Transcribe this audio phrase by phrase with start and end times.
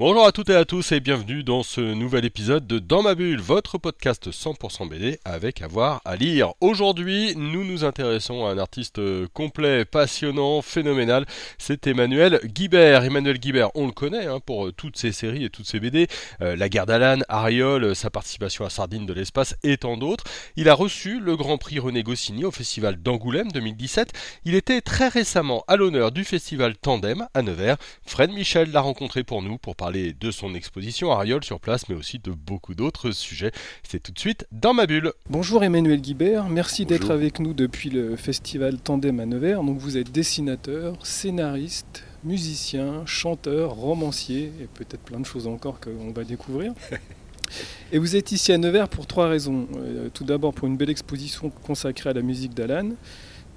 [0.00, 3.16] Bonjour à toutes et à tous et bienvenue dans ce nouvel épisode de Dans ma
[3.16, 6.52] bulle, votre podcast 100% BD avec avoir à lire.
[6.60, 9.00] Aujourd'hui, nous nous intéressons à un artiste
[9.34, 11.26] complet, passionnant, phénoménal.
[11.58, 13.02] C'est Emmanuel Guibert.
[13.02, 16.06] Emmanuel Guibert, on le connaît hein, pour toutes ses séries et toutes ses BD.
[16.42, 20.22] Euh, La guerre d'Alan, Ariol, sa participation à Sardine de l'espace et tant d'autres.
[20.54, 24.12] Il a reçu le Grand Prix René Goscinny au Festival d'Angoulême 2017.
[24.44, 27.78] Il était très récemment à l'honneur du Festival Tandem à Nevers.
[28.06, 31.94] Fred Michel l'a rencontré pour nous pour parler de son exposition Ariol sur place, mais
[31.94, 33.52] aussi de beaucoup d'autres sujets.
[33.82, 35.12] C'est tout de suite dans ma bulle.
[35.30, 39.62] Bonjour Emmanuel Guibert, merci d'être avec nous depuis le festival Tandem à Nevers.
[39.62, 46.12] Donc vous êtes dessinateur, scénariste, musicien, chanteur, romancier et peut-être plein de choses encore qu'on
[46.12, 46.72] va découvrir.
[47.92, 49.66] Et vous êtes ici à Nevers pour trois raisons.
[49.76, 52.90] Euh, tout d'abord pour une belle exposition consacrée à la musique d'Alan.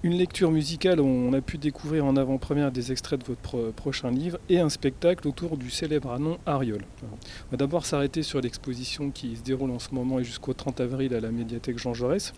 [0.04, 4.10] Une lecture musicale on a pu découvrir en avant-première des extraits de votre pro- prochain
[4.10, 6.84] livre et un spectacle autour du célèbre anon Ariol.
[7.04, 10.82] On va d'abord s'arrêter sur l'exposition qui se déroule en ce moment et jusqu'au 30
[10.82, 12.34] avril à la médiathèque Jean Jaurès.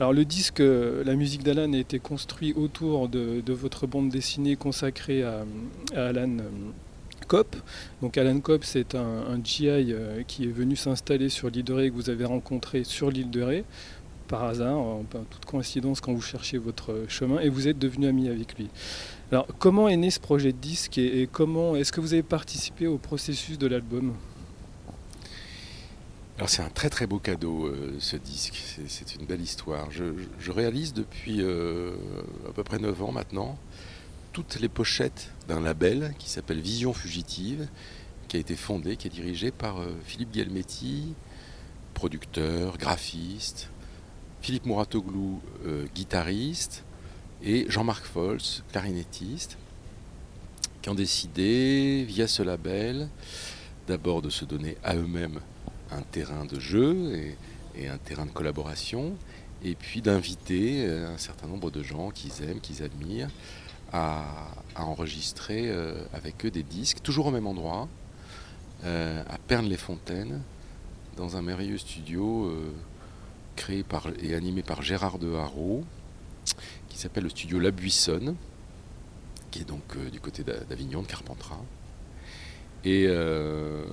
[0.00, 4.56] Alors le disque euh, La musique d'Alan a été construit autour de, votre bande dessinée
[4.56, 5.44] consacrée à,
[5.94, 6.48] Alan euh,
[7.26, 7.56] Kopp.
[8.00, 11.90] Donc Alan Kopp c'est un, GI euh, qui est venu s'installer sur l'île de Ré
[11.90, 13.64] que vous avez rencontré sur l'île de Ré
[14.28, 18.28] par hasard, en toute coïncidence quand vous cherchiez votre chemin et vous êtes devenu ami
[18.28, 18.68] avec lui.
[19.32, 22.86] Alors comment est né ce projet de disque et, comment est-ce que vous avez participé
[22.86, 24.14] au processus de l'album?
[26.36, 29.90] Alors c'est un très très beau cadeau euh, ce disque, c'est- une belle histoire.
[29.90, 31.94] Je, réalise depuis euh,
[32.48, 33.58] à peu près 9 ans maintenant
[34.32, 37.66] toutes les pochettes d'un label qui s'appelle Vision Fugitive,
[38.28, 41.14] qui a été fondé, qui est dirigé par euh, Philippe Guelmetti,
[41.94, 43.68] producteur, graphiste,
[44.40, 46.84] Philippe Mouratoglou, euh, guitariste,
[47.42, 49.58] et Jean-Marc Folz, clarinettiste,
[50.82, 53.08] qui ont décidé, via ce label,
[53.86, 55.40] d'abord de se donner à eux-mêmes
[55.90, 57.34] un terrain de jeu
[57.76, 59.14] et, un terrain de collaboration,
[59.62, 63.30] et puis d'inviter euh, un certain nombre de gens qu'ils aiment, qu'ils admirent,
[63.92, 64.24] à,
[64.76, 67.88] enregistrer euh, avec eux des disques, toujours au même endroit,
[68.84, 70.40] à Pernes-les-Fontaines,
[71.16, 72.52] dans un merveilleux studio
[73.58, 75.84] créé par, et animé par Gérard de Haro,
[76.88, 78.36] qui s'appelle le studio La Buissonne,
[79.50, 81.60] qui est donc euh, du côté d'A- d'Avignon, de Carpentras.
[82.84, 83.84] Et, euh,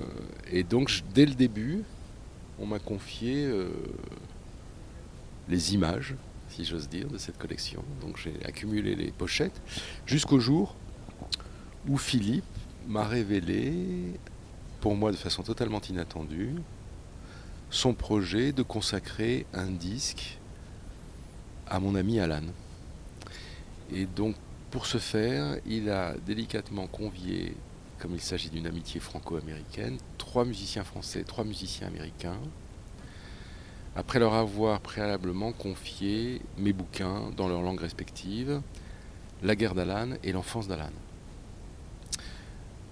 [0.70, 1.82] donc, dès le début,
[2.58, 3.68] on m'a confié euh,
[5.48, 6.14] les images,
[6.48, 7.82] si j'ose dire, de cette collection.
[8.00, 9.60] Donc, j'ai accumulé les pochettes
[10.06, 10.76] jusqu'au jour
[11.88, 12.44] où Philippe
[12.86, 13.72] m'a révélé,
[14.80, 16.54] pour moi de façon totalement inattendue,
[17.70, 20.38] son projet de consacrer un disque
[21.68, 22.42] à mon ami Alan.
[23.92, 24.36] Et donc,
[24.70, 27.54] pour ce faire, il a délicatement convié
[27.98, 32.38] comme il s'agit d'une amitié franco-américaine, trois musiciens français, trois musiciens américains,
[33.94, 38.60] après leur avoir préalablement confié mes bouquins dans leurs langues respectives,
[39.42, 40.90] La guerre d'Alan et L'enfance d'Alan.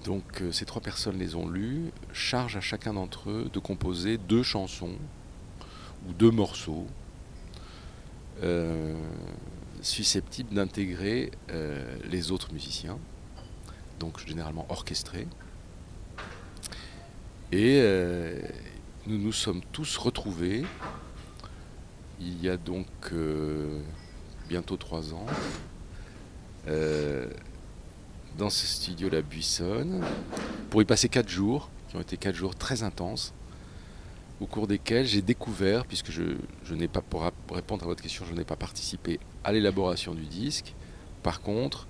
[0.05, 4.19] Donc euh, ces trois personnes les ont lus, charge à chacun d'entre eux de composer
[4.19, 4.97] deux chansons
[6.07, 6.87] ou deux morceaux
[8.43, 8.95] euh,
[9.81, 12.99] susceptibles d'intégrer euh, les autres musiciens
[13.99, 15.27] donc généralement orchestré.
[17.53, 17.81] Et
[19.07, 20.65] nous nous sommes tous retrouvés
[22.21, 22.89] il y a donc
[24.49, 25.27] bientôt trois ans
[28.39, 30.03] dans ce studio La Buissonne
[30.71, 33.33] pour y passer quatre jours, qui ont été quatre jours très intenses,
[34.41, 38.35] au cours desquels j'ai découvert, puisque je, n'ai pas, pour répondre à votre question, je
[38.35, 40.75] n'ai pas participé à l'élaboration du disque.
[41.23, 41.87] Par contre,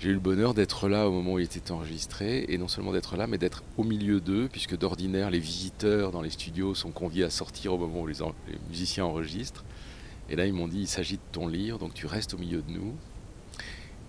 [0.00, 2.92] j'ai eu le bonheur d'être là au moment où il était enregistré, et non seulement
[2.92, 6.90] d'être là, mais d'être au milieu d'eux, puisque d'ordinaire, les visiteurs dans les studios sont
[6.90, 8.16] conviés à sortir au moment où les
[8.68, 9.64] musiciens enregistrent.
[10.28, 12.62] Et là, ils m'ont dit, il s'agit de ton livre, donc tu restes au milieu
[12.62, 12.94] de nous.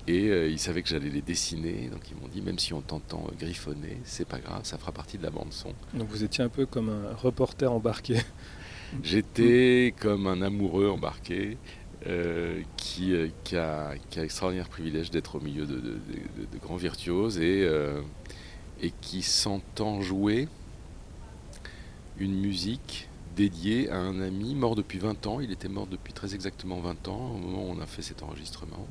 [0.08, 2.82] Et euh, ils savaient que j'allais les dessiner, donc ils m'ont dit, même si on
[2.82, 5.74] t'entend griffonner, c'est pas grave, ça fera partie de la bande-son.
[5.94, 8.18] Donc vous étiez un peu comme un reporter embarqué.
[9.04, 11.58] J'étais comme un amoureux embarqué
[12.08, 16.48] euh, qui, euh, qui, a, qui a l'extraordinaire privilège d'être au milieu de, de- de-
[16.52, 18.02] de grands virtuoses et, euh,
[18.82, 20.48] et qui s'entend jouer
[22.18, 25.40] une musique dédiée à un ami mort depuis 20 ans.
[25.40, 28.24] Il était mort depuis très exactement 20 ans au moment où on a fait cet
[28.24, 28.88] enregistrement.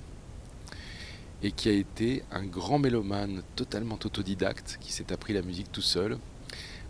[1.43, 5.83] Et qui a été un grand mélomane totalement autodidacte, qui s'est appris la musique tout
[5.83, 6.19] seul,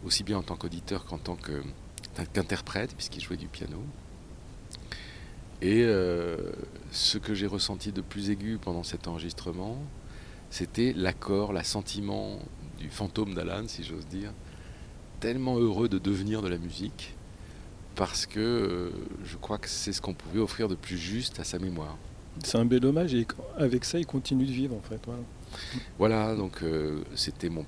[0.04, 3.82] aussi bien en tant qu'auditeur qu'en tant qu'interprète, puisqu'il jouait du piano.
[5.62, 6.36] Et euh,
[6.90, 9.76] ce que j'ai ressenti de plus aigu pendant cet enregistrement,
[10.48, 12.38] c'était l'accord, l'assentiment
[12.78, 14.32] du fantôme d'Alan, si j'ose dire,
[15.20, 17.14] tellement heureux de devenir de la musique,
[17.94, 18.90] parce que euh,
[19.24, 21.98] je crois que c'est ce qu'on pouvait offrir de plus juste à sa mémoire.
[22.42, 23.26] C'est un bel hommage et
[23.58, 25.00] avec ça, il continue de vivre en fait.
[25.98, 27.66] Voilà, donc euh, c'était mon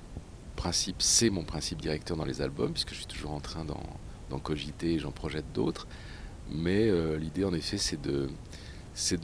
[0.55, 4.39] principe, c'est mon principe directeur dans les albums, puisque je suis toujours en train d'en
[4.39, 5.87] cogiter et j'en projette d'autres.
[6.49, 8.29] Mais euh, l'idée, en effet, c'est de,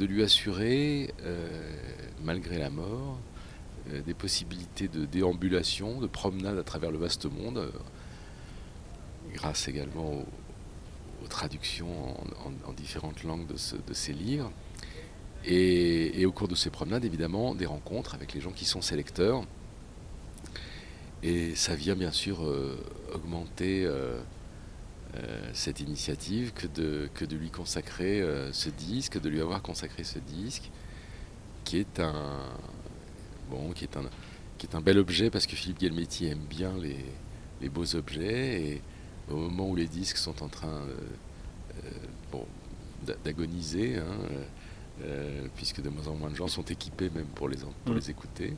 [0.06, 1.14] lui assurer,
[2.24, 3.18] malgré la mort,
[4.06, 7.72] des possibilités de déambulation, de promenade à travers le vaste monde,
[9.34, 10.26] grâce également
[11.24, 12.16] aux, traductions
[12.66, 14.52] en, différentes langues de, de ces livres.
[15.46, 19.44] Et, au cours de ces promenades, évidemment, des rencontres avec les gens qui sont sélecteurs.
[21.24, 22.78] Et ça vient bien sûr euh,
[23.14, 24.22] augmenter euh,
[25.16, 30.70] euh, cette initiative que de, lui consacrer ce disque, de lui avoir consacré ce disque,
[31.64, 32.40] qui est un,
[33.50, 34.04] bon, qui est un,
[34.58, 37.06] qui est un bel objet parce que Philippe Guelmetti aime bien les,
[37.62, 38.62] les beaux objets.
[38.62, 38.82] Et,
[39.32, 40.82] au moment où les disques sont en train
[41.84, 42.44] euh,
[43.24, 44.18] d'agoniser, hein,
[45.04, 47.98] euh, puisque de moins en moins de gens sont équipés même pour les, pour mm.
[47.98, 48.54] les écouter,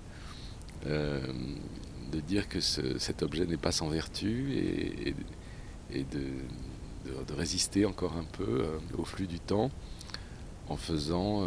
[0.85, 5.13] de dire que cet objet n'est pas sans vertu et,
[5.93, 6.23] et, de,
[7.05, 8.65] de, résister encore un peu
[8.97, 9.69] au flux du temps
[10.69, 11.45] en faisant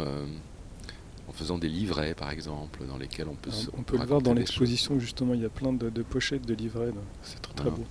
[1.27, 4.33] en faisant des livrets, par exemple, dans lesquels on peut On, peut le voir dans
[4.33, 6.91] l'exposition, justement, il y a plein de, pochettes de livrets,
[7.23, 7.85] c'est très, très beau.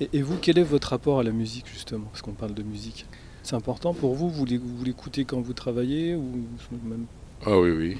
[0.00, 2.06] Et, vous, quel est votre rapport à la musique, justement?
[2.06, 3.06] Parce qu'on parle de musique.
[3.42, 4.44] C'est important pour vous Vous
[4.84, 6.46] l'écoutez quand vous travaillez ou
[6.84, 7.06] même...
[7.46, 7.98] Ah oui, oui.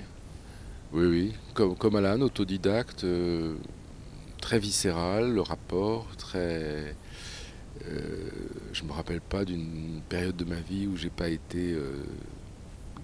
[0.93, 1.33] Oui, oui.
[1.55, 3.55] Comme, Alan, autodidacte, euh,
[4.41, 6.95] très viscéral, le rapport, très.
[7.87, 8.29] Euh,
[8.73, 11.93] je ne me rappelle pas d'une période de ma vie où j'ai pas été euh,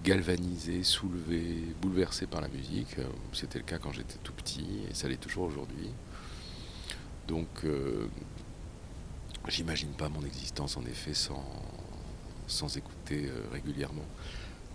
[0.03, 2.97] galvanisé, soulevé, bouleversé par la musique.
[3.33, 5.89] C'était le cas quand j'étais tout petit et ça l'est toujours aujourd'hui.
[7.27, 7.65] Donc
[9.47, 11.45] J'imagine pas mon existence en effet sans,
[12.47, 14.05] sans écouter euh, régulièrement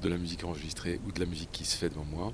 [0.03, 2.33] de la musique enregistrée ou de la musique qui se fait devant moi.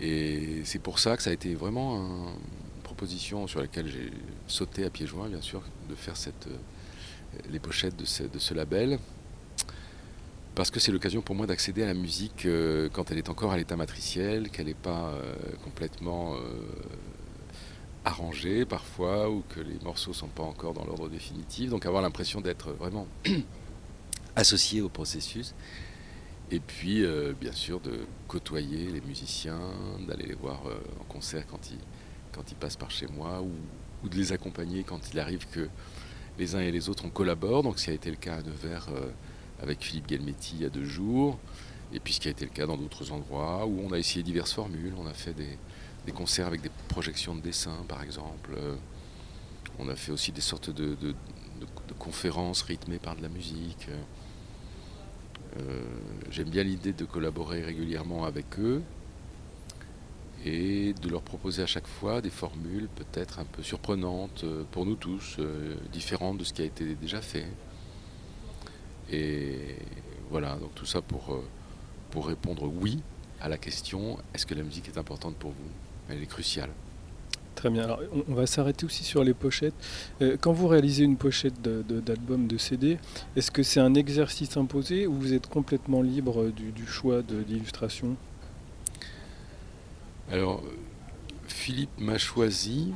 [0.00, 4.10] Et c'est pour ça que ça a été vraiment une proposition sur laquelle j'ai
[4.46, 6.56] sauté à pieds joints, bien sûr, de faire euh,
[7.50, 8.98] les pochettes de ce, label.
[10.54, 13.52] Parce que c'est l'occasion pour moi d'accéder à la musique euh, quand elle est encore
[13.52, 15.14] à l'état matriciel, qu'elle n'est pas
[15.62, 16.34] complètement
[18.04, 21.70] arrangé parfois ou que les morceaux sont pas encore dans l'ordre définitif.
[21.70, 23.06] Donc avoir l'impression d'être vraiment
[24.36, 25.54] associé au processus.
[26.50, 29.60] Et puis euh, bien sûr de côtoyer les musiciens,
[30.08, 31.78] d'aller les voir euh, en concert quand ils,
[32.32, 35.68] quand ils passent par chez moi ou, de les accompagner quand il arrive que
[36.38, 37.62] les uns et les autres on collabore.
[37.62, 39.10] Donc ce qui a été le cas à Nevers euh,
[39.62, 41.38] avec Philippe Guelmetti il y a deux jours.
[41.92, 44.22] Et puis ce qui a été le cas dans d'autres endroits où on a essayé
[44.22, 44.94] diverses formules.
[44.98, 45.58] On a fait des,
[46.06, 48.56] des concerts avec des projections de dessin, par exemple.
[49.78, 50.96] On a fait aussi des sortes de,
[51.98, 53.88] conférences rythmées par de la musique.
[55.58, 55.82] Euh,
[56.30, 58.82] j'aime bien l'idée de collaborer régulièrement avec eux
[60.44, 64.86] et de leur proposer à chaque fois des formules peut-être un peu surprenantes euh, pour
[64.86, 65.38] nous tous,
[65.92, 67.46] différentes de ce qui a été déjà fait.
[69.10, 69.76] Et
[70.30, 71.42] voilà, donc tout ça pour,
[72.10, 73.02] pour répondre oui
[73.40, 75.70] à la question est-ce que la musique est importante pour vous?
[76.08, 76.70] Elle est cruciale.
[77.60, 77.82] Très bien.
[77.82, 79.74] Alors, on va s'arrêter aussi sur les pochettes.
[80.22, 82.96] Euh, quand vous réalisez une pochette d'album, de, CD,
[83.36, 88.16] est-ce que c'est un exercice imposé ou vous êtes complètement libre du, choix d'illustration
[90.32, 90.62] Alors,
[91.48, 92.94] Philippe m'a choisi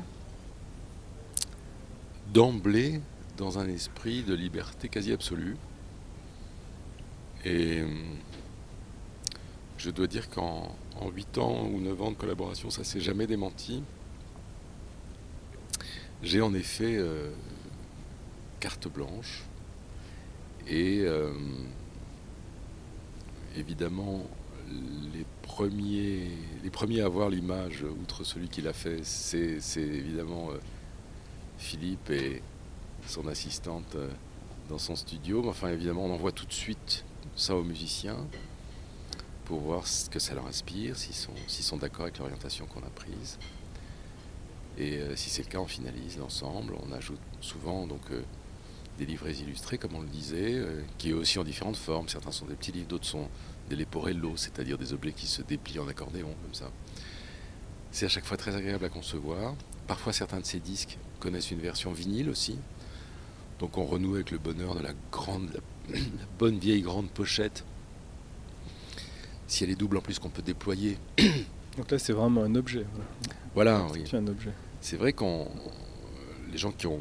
[2.33, 3.01] d'emblée
[3.37, 5.57] dans un esprit de liberté quasi absolue.
[7.45, 7.83] Et
[9.77, 13.27] je dois dire qu'en en 8 ans ou 9 ans de collaboration, ça s'est jamais
[13.27, 13.83] démenti.
[16.25, 17.29] J'ai en effet euh,
[18.59, 19.43] carte blanche
[20.67, 21.31] et euh,
[23.55, 24.23] évidemment
[25.13, 26.31] les premiers,
[26.63, 30.57] les premiers à voir l'image, outre celui qui l'a fait, c'est, évidemment euh,
[31.59, 32.41] Philippe et
[33.05, 33.95] son assistante
[34.67, 35.43] dans son studio.
[35.43, 37.05] Mais enfin évidemment on envoie tout de suite
[37.35, 38.17] ça aux musiciens
[39.45, 42.89] pour voir ce que ça leur inspire, s'ils sont, sont d'accord avec l'orientation qu'on a
[42.89, 43.37] prise.
[44.77, 46.75] Et euh, si c'est le cas, on finalise l'ensemble.
[46.87, 48.21] On ajoute souvent donc euh,
[48.97, 52.09] des livrets illustrés, comme on le disait, euh, qui est aussi en différentes formes.
[52.09, 53.27] Certains sont des petits livres, d'autres sont
[53.69, 56.69] des leporello, c'est-à-dire des objets qui se déplient en accordéon comme ça.
[57.91, 59.55] C'est à chaque fois très agréable à concevoir.
[59.87, 62.57] Parfois certains de ces disques connaissent une version vinyle aussi.
[63.59, 65.49] Donc on renoue avec le bonheur de la grande,
[65.89, 65.99] la,
[66.37, 67.63] bonne vieille grande pochette.
[69.47, 70.97] Si elle est double en plus qu'on peut déployer.
[71.77, 72.85] Donc là c'est vraiment un objet.
[73.53, 74.03] Voilà, oui.
[74.09, 74.51] C'est un objet.
[74.87, 75.47] C'est vrai qu'on
[76.51, 76.99] les gens qui ont,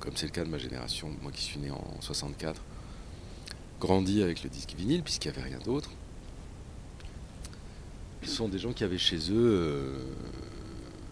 [0.00, 2.60] comme c'est le cas de ma génération, moi qui suis né en 64,
[3.78, 5.92] grandi avec le disque vinyle puisqu'il n'y avait rien d'autre.
[8.24, 9.98] Sont des gens qui avaient chez eux euh,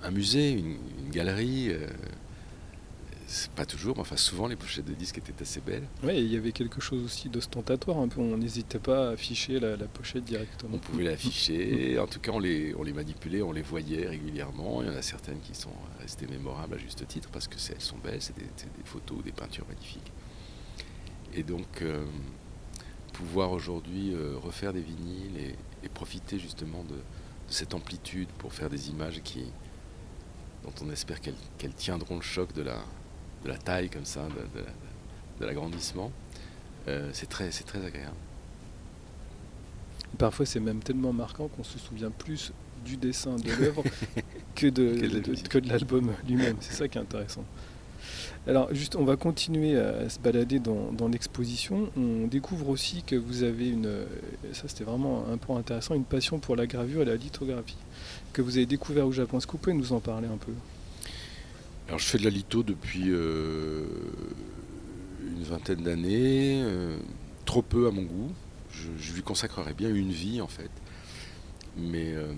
[0.03, 0.79] un musée, une,
[1.13, 1.69] galerie.
[1.71, 1.87] Euh,
[3.31, 5.87] c'est pas toujours, mais enfin souvent les pochettes de disques étaient assez belles.
[6.03, 8.21] Oui, il y avait quelque chose aussi d'ostentatoire un peu.
[8.21, 10.75] On n'hésitait pas à afficher la, pochette directement.
[10.75, 11.97] On pouvait l'afficher.
[12.01, 14.83] en tout cas, on les, on les manipulait, on les voyait régulièrement.
[14.83, 15.71] Il y en a certaines qui sont
[16.01, 18.47] restées mémorables à juste titre parce que elles sont belles, c'est des,
[18.85, 20.13] photos ou des peintures magnifiques.
[21.33, 22.05] Et donc, euh,
[23.13, 26.97] pouvoir aujourd'hui euh, refaire des vinyles et, profiter justement de,
[27.47, 29.45] cette amplitude pour faire des images qui,
[30.65, 32.83] dont on espère qu'elles tiendront le choc de la,
[33.45, 34.27] de la taille comme ça,
[35.41, 36.11] de, l'agrandissement,
[36.89, 38.17] euh, c'est très, très agréable.
[40.19, 42.53] Parfois c'est même tellement marquant qu'on se souvient plus
[42.85, 43.85] du dessin de l'œuvre
[44.55, 46.57] que de, que de l'album lui-même.
[46.61, 47.45] C'est ça qui est intéressant.
[48.47, 51.91] Alors juste, on va continuer à se balader dans, l'exposition.
[51.97, 53.91] On découvre aussi que vous avez une,
[54.53, 57.77] ça c'était vraiment un point intéressant, une passion pour la gravure et la lithographie,
[58.33, 59.39] que vous avez découvert au Japon.
[59.39, 60.53] Est-ce que vous pouvez nous en parler un peu?
[61.91, 63.85] Alors je fais de la litho depuis euh,
[65.27, 66.97] une vingtaine d'années, euh,
[67.45, 68.33] trop peu à mon goût.
[68.71, 70.71] Je, lui consacrerais bien une vie en fait.
[71.77, 72.33] Mais euh,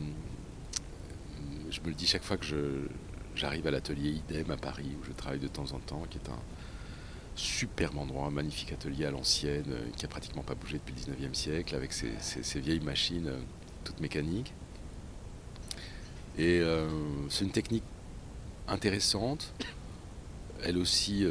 [1.71, 2.89] je me le dis chaque fois que
[3.35, 6.31] j'arrive à l'atelier IDEM à Paris, où je travaille de temps en temps, qui est
[6.31, 6.41] un
[7.37, 11.35] superbe endroit, un magnifique atelier à l'ancienne, qui a pratiquement pas bougé depuis le 19e
[11.35, 13.31] siècle, avec ses, vieilles machines
[13.85, 14.55] toutes mécaniques.
[16.39, 16.63] Et
[17.29, 17.85] c'est une technique
[18.69, 19.53] intéressante,
[20.65, 21.27] elle aussi,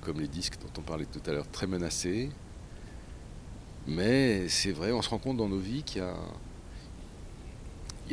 [0.00, 2.30] comme les disques dont on parlait tout à l'heure, très menacée.
[3.86, 6.14] Mais c'est vrai, on se rend compte dans nos vies qu'il y a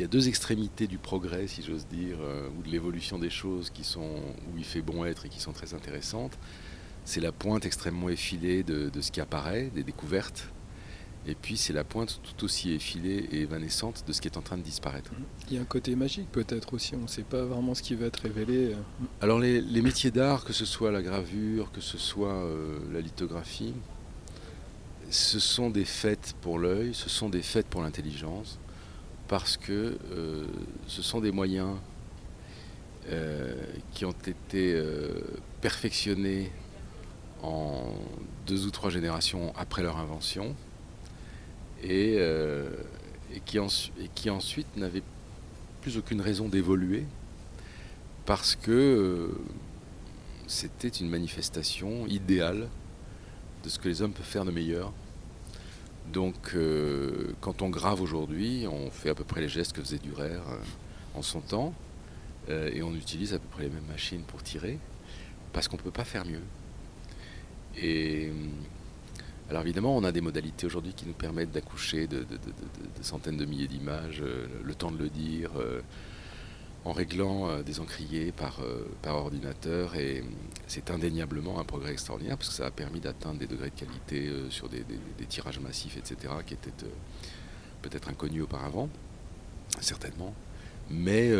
[0.00, 3.68] y a deux extrémités du progrès, si j'ose dire, euh, ou de l'évolution des choses
[3.68, 6.38] qui sont où il fait bon être et qui sont très intéressantes.
[7.04, 10.48] C'est la pointe extrêmement effilée de, ce qui apparaît, des découvertes.
[11.26, 14.42] Et puis c'est la pointe tout aussi effilée et évanescente de ce qui est en
[14.42, 15.10] train de disparaître.
[15.48, 17.94] Il y a un côté magique peut-être aussi, on ne sait pas vraiment ce qui
[17.94, 18.74] va être révélé.
[19.20, 23.74] Alors les, métiers d'art, que ce soit la gravure, que ce soit euh, la lithographie,
[25.10, 28.58] ce sont des fêtes pour l'œil, ce sont des fêtes pour l'intelligence
[29.28, 30.46] parce que euh,
[30.86, 31.76] ce sont des moyens
[33.10, 33.54] euh,
[33.92, 34.82] qui ont été
[35.60, 36.50] perfectionnés
[37.42, 37.92] en
[38.46, 40.56] deux ou trois générations après leur invention
[41.82, 42.18] et,
[43.44, 45.02] qui, et qui, ensuite n'avaient
[45.80, 47.04] plus aucune raison d'évoluer
[48.26, 49.30] parce que
[50.46, 52.68] c'était une manifestation idéale
[53.64, 54.92] de ce que les hommes peuvent faire de meilleur
[56.12, 59.98] donc, euh, quand on grave aujourd'hui, on fait à peu près les gestes que faisait
[59.98, 60.40] Durer euh,
[61.14, 61.72] en son temps,
[62.48, 64.78] euh, et on utilise à peu près les mêmes machines pour tirer,
[65.52, 66.42] parce qu'on ne peut pas faire mieux.
[69.50, 72.24] Alors évidemment, on a des modalités aujourd'hui qui nous permettent d'accoucher de,
[73.02, 75.50] centaines de milliers d'images, le temps de le dire
[76.84, 80.24] en réglant euh, des encriers par, euh, ordinateur et
[80.66, 84.28] c'est indéniablement un progrès extraordinaire parce que ça a permis d'atteindre des degrés de qualité
[84.28, 84.84] euh, sur des,
[85.28, 86.72] tirages massifs, etc., qui étaient
[87.82, 88.88] peut-être inconnus auparavant,
[89.80, 90.34] certainement.
[90.90, 91.30] Mais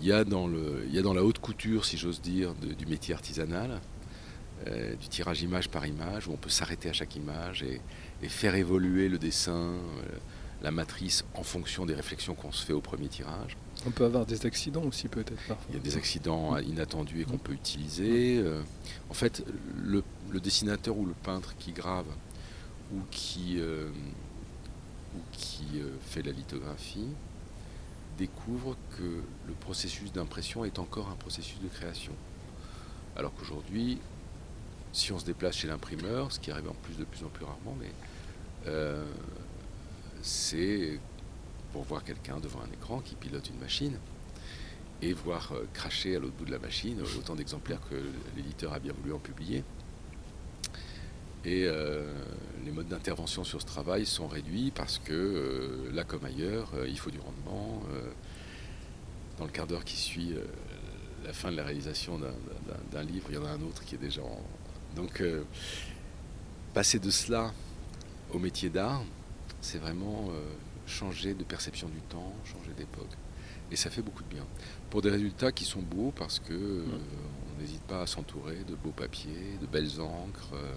[0.00, 3.80] il y a dans la haute couture, si j'ose dire, du métier artisanal,
[4.66, 7.80] du tirage image par image, où on peut s'arrêter à chaque image et,
[8.22, 9.74] et, faire évoluer le dessin
[10.62, 13.56] la matrice en fonction des réflexions qu'on se fait au premier tirage.
[13.86, 15.66] On peut avoir des accidents aussi peut-être parfois.
[15.70, 18.38] Il y a des accidents inattendus et qu'on peut utiliser.
[18.38, 18.60] Euh,
[19.08, 19.44] en fait,
[19.82, 20.02] le,
[20.40, 22.06] dessinateur ou le peintre qui grave
[22.92, 23.88] ou qui, euh,
[25.16, 27.08] ou qui euh, fait la lithographie
[28.18, 32.12] découvre que le processus d'impression est encore un processus de création.
[33.16, 33.98] Alors qu'aujourd'hui,
[34.92, 37.44] si on se déplace chez l'imprimeur, ce qui arrive en plus de plus en plus
[37.44, 37.90] rarement, mais
[40.22, 41.00] c'est
[41.72, 43.96] pour voir quelqu'un devant un écran qui pilote une machine
[45.02, 47.94] et voir euh, cracher à l'autre bout de la machine autant d'exemplaires que
[48.36, 49.64] l'éditeur a bien voulu en publier.
[51.44, 52.12] Et euh,
[52.66, 56.98] les modes d'intervention sur ce travail sont réduits parce que euh, là comme ailleurs, il
[56.98, 57.82] faut du rendement.
[59.38, 60.34] dans le quart d'heure qui suit
[61.24, 62.20] la fin de la réalisation
[62.92, 64.42] d'un livre, il y en a un autre qui est déjà en...
[64.96, 65.22] Donc
[66.74, 67.52] passer de cela
[68.32, 69.02] au métier d'art,
[69.60, 70.40] c'est vraiment euh,
[70.86, 73.10] changer de perception du temps, changer d'époque.
[73.70, 74.44] Et ça fait beaucoup de bien.
[74.88, 76.84] Pour des résultats qui sont beaux parce que euh,
[77.56, 80.54] on n'hésite pas à s'entourer de beaux papiers, de belles encres.
[80.54, 80.74] euh.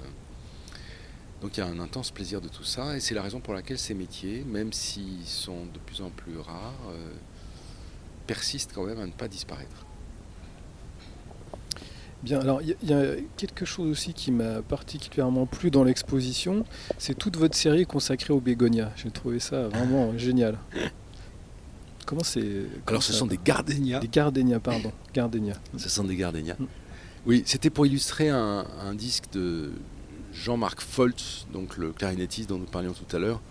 [1.41, 3.53] Donc il y a un intense plaisir de tout ça et c'est la raison pour
[3.53, 7.13] laquelle ces métiers, même s'ils sont de plus en plus rares, euh,
[8.27, 9.86] persistent quand même à ne pas disparaître.
[12.24, 15.70] Bien, alors il y, a- il y a quelque chose aussi qui m'a particulièrement plu
[15.72, 16.65] dans l'exposition,
[16.98, 18.92] c'est toute votre série consacrée aux bégonias.
[18.96, 20.58] J'ai trouvé ça vraiment génial.
[22.06, 24.00] Comment c'est Alors ce sont des gardénias.
[24.00, 25.58] des gardénias, pardon, gardénias.
[25.77, 26.56] Ce sont des gardénias.
[26.60, 26.65] Mm.
[27.25, 29.72] Oui, c'était pour illustrer un, un disque de
[30.34, 33.42] Jean-Marc Foltz, donc le clarinettiste dont nous parlions tout à l'heure,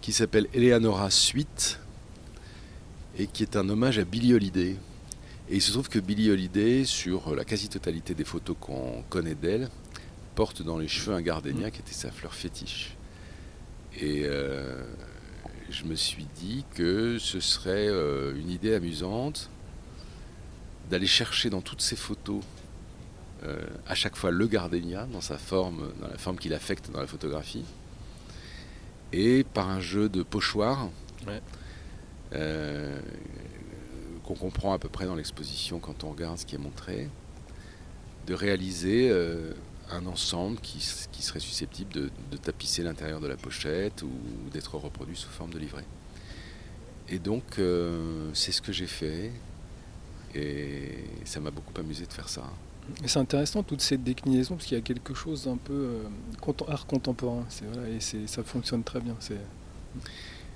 [0.00, 1.78] qui s'appelle Eleanora Suite
[3.18, 4.76] et qui est un hommage à Billie Holiday.
[5.48, 9.68] Et il se trouve que Billie Holiday, sur la quasi-totalité des photos qu'on connaît d'elle,
[10.34, 12.96] porte dans les cheveux un gardénia qui était sa fleur fétiche.
[14.00, 14.82] Et euh,
[15.68, 19.50] je me suis dit que ce serait euh, une idée amusante
[20.90, 22.40] d'aller chercher dans toutes ces photos
[23.44, 27.00] euh, à chaque fois le gardénia dans sa forme, dans la forme qu'il affecte dans
[27.00, 27.64] la photographie,
[29.12, 30.88] et par un jeu de pochoir
[31.26, 31.40] Ouais.
[32.32, 33.00] euh,
[34.24, 37.08] qu'on comprend à peu près dans l'exposition quand on regarde ce qui est montré,
[38.26, 39.52] de réaliser euh,
[39.90, 44.10] un ensemble qui, serait susceptible de, tapisser l'intérieur de la pochette ou
[44.52, 45.84] d'être reproduit sous forme de livret.
[47.08, 49.32] Et donc euh, c'est ce que j'ai fait.
[50.34, 52.44] Et ça m'a beaucoup amusé de faire ça.
[53.04, 55.98] C'est intéressant toute cette déclinaison parce qu'il y a quelque chose d'un peu
[56.46, 57.44] euh, art contemporain.
[57.90, 59.14] Et ça fonctionne très bien.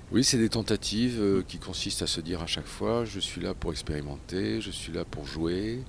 [0.09, 3.41] Oui, c'est des tentatives euh, qui consistent à se dire à chaque fois, je suis
[3.41, 5.83] là pour expérimenter, je suis là pour jouer.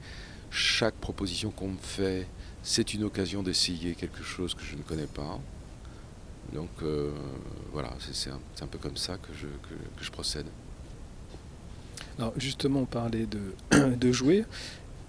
[0.51, 2.27] Chaque proposition qu'on me fait,
[2.65, 5.39] c'est une occasion d'essayer quelque chose que je ne connais pas.
[6.53, 7.13] Donc euh,
[7.73, 10.47] voilà, c'est un, peu comme ça que je, procède.
[12.19, 14.45] Alors justement, on parlait de, de jouer.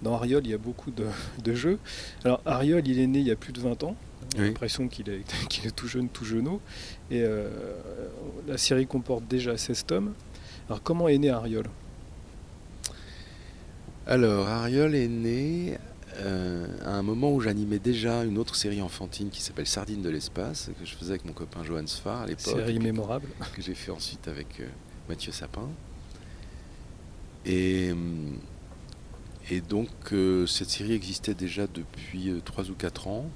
[0.02, 1.06] Dans Ariol, il y a beaucoup de,
[1.42, 1.80] de jeux.
[2.24, 3.96] Alors Ariol, il est né il y a plus de 20 ans.
[4.34, 4.46] J'ai Oui.
[4.48, 5.24] l'impression qu'il est,
[5.76, 6.60] tout jeune, tout jeuneau.
[7.10, 7.48] Et euh,
[8.46, 10.12] la série comporte déjà 16 tomes.
[10.68, 11.66] Alors comment est né Ariol?
[14.06, 15.78] Alors, Ariol est né
[16.18, 20.10] euh, à un moment où j'animais déjà une autre série enfantine qui s'appelle Sardine de
[20.10, 22.54] l'espace, que je faisais avec mon copain Johan Sfar à l'époque.
[22.56, 23.28] Série mémorable.
[23.54, 24.66] que j'ai fait ensuite avec euh,
[25.08, 25.68] Mathieu Sapin.
[27.46, 27.90] Et,
[29.50, 29.88] et donc
[30.46, 33.30] cette série existait déjà depuis 3 ou 4 ans,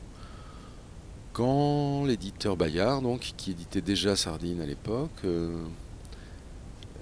[1.35, 5.65] quand l'éditeur Bayard, donc, qui éditait déjà Sardine à l'époque, euh,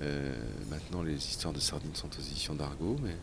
[0.01, 0.35] euh,
[0.71, 3.15] maintenant les histoires de Sardine sont aux éditions d'Argo, mais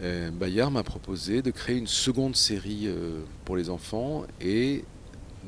[0.00, 2.88] euh, Bayard m'a proposé de créer une seconde série
[3.44, 4.82] pour les enfants et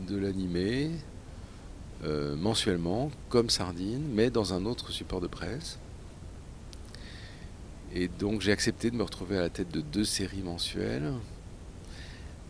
[0.06, 0.90] de l'animer
[2.36, 5.78] mensuellement, comme Sardine, mais dans un autre support de presse.
[7.94, 11.12] Et donc j'ai accepté de me retrouver à la tête de deux séries mensuelles,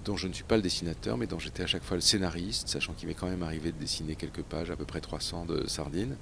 [0.04, 2.68] dont je ne suis pas le dessinateur, mais dont j'étais à chaque fois le scénariste,
[2.68, 5.66] sachant qu'il m'est quand même arrivé de dessiner quelques pages, à peu près 300 de
[5.66, 6.16] Sardine.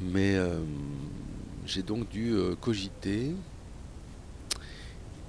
[0.00, 0.60] Mais euh,
[1.64, 3.32] j'ai donc dû euh, cogiter.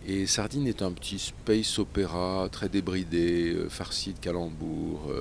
[0.06, 5.12] Et Sardine est un petit space opéra très débridé, euh, farci de calembours,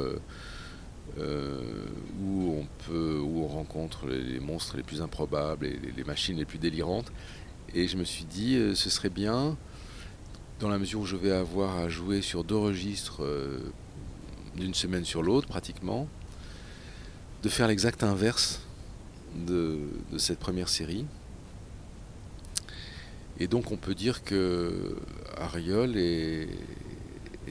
[2.20, 6.44] où on peut, où on rencontre les, monstres les plus improbables et les, machines les
[6.44, 7.10] plus délirantes.
[7.74, 9.56] Et je me suis dit, ce serait bien,
[10.60, 13.58] dans la mesure où je vais avoir à jouer sur deux registres euh,
[14.56, 16.08] d'une semaine sur l'autre pratiquement,
[17.42, 18.60] de faire l'exact inverse
[19.34, 19.80] de,
[20.16, 21.04] cette première série.
[23.38, 24.96] Et donc on peut dire que
[25.36, 26.48] Ariol est,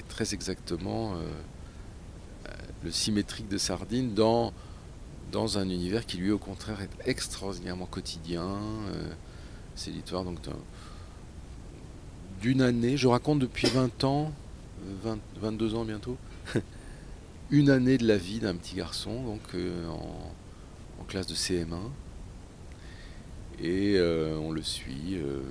[0.10, 2.52] très exactement euh,
[2.84, 4.52] le symétrique de Sardine dans,
[5.58, 8.46] un univers qui lui au contraire est extraordinairement quotidien.
[8.46, 9.12] euh,
[9.76, 10.40] C'est l'histoire donc
[12.42, 14.32] d'une année, je raconte depuis 20 ans,
[14.86, 16.18] euh, 20 22 ans bientôt,
[17.52, 20.32] une année de la vie d'un petit garçon donc euh, en,
[21.02, 21.80] en classe de CM1.
[23.62, 25.42] Et euh, on le suit euh,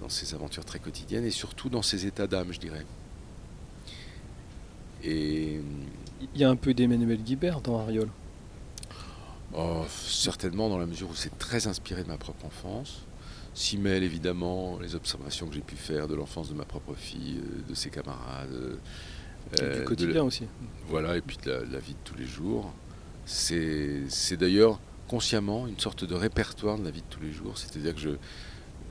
[0.00, 2.84] dans ses aventures très quotidiennes et surtout dans ses états d'âme, je dirais.
[5.04, 5.60] Et
[6.34, 8.08] Il y a un peu d'Emmanuel Guibert dans Ariol?
[9.56, 13.02] oh, certainement dans la mesure où c'est très inspiré de ma propre enfance,
[13.54, 17.38] s'y mêlent évidemment les observations que j'ai pu faire de l'enfance de ma propre fille,
[17.38, 18.76] euh, de ses camarades, euh,
[19.74, 20.44] du de quotidien la- aussi.
[20.88, 22.72] Voilà, et puis de la, de la vie de tous les jours.
[23.26, 27.56] C'est c'est d'ailleurs consciemment une sorte de répertoire de la vie de tous les jours.
[27.56, 28.10] C'est-à-dire que je,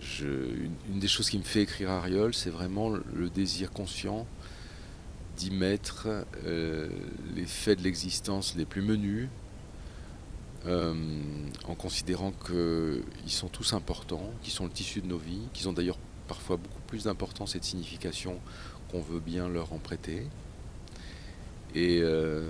[0.02, 3.72] je, une, une des choses qui me fait écrire Ariol, c'est vraiment le, le désir
[3.72, 4.26] conscient
[5.38, 6.08] d'y mettre
[6.46, 6.88] euh,
[7.36, 9.28] les faits de l'existence les plus menus,
[10.66, 10.94] euh,
[11.68, 15.74] en considérant qu'ils sont tous importants, qu'ils sont le tissu de nos vies, qu'ils ont
[15.74, 15.98] d'ailleurs
[16.28, 18.40] parfois beaucoup plus d'importance et de signification
[18.90, 20.28] qu'on veut bien leur en prêter.
[21.76, 22.44] Et, euh,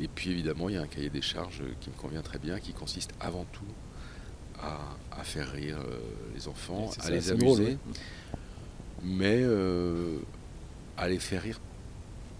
[0.00, 2.58] et puis évidemment, il y a un cahier des charges qui me convient très bien,
[2.58, 3.64] qui consiste avant tout
[4.60, 4.78] à,
[5.18, 5.98] à faire rire euh,
[6.34, 7.78] les enfants, à ça, les amuser, drôle, ouais.
[9.02, 10.18] mais euh,
[10.96, 11.60] à les faire rire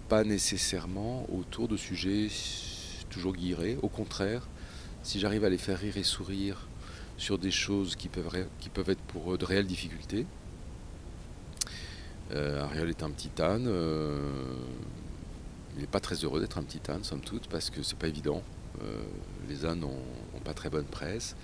[0.09, 2.27] pas nécessairement autour de sujets
[3.11, 3.77] toujours guillerés.
[3.83, 4.47] Au contraire,
[5.03, 6.67] si j'arrive à les faire rire et sourire
[7.17, 10.25] sur des choses qui peuvent, ré- qui peuvent être pour eux de réelles difficultés.
[12.31, 13.65] Euh, Ariel est un petit âne.
[13.67, 14.55] euh,
[15.75, 18.07] il n'est pas très heureux d'être un petit âne, somme toute, parce que c'est pas
[18.07, 18.41] évident.
[18.83, 19.01] Euh,
[19.49, 19.99] les ânes n'ont
[20.43, 21.35] pas très bonne presse.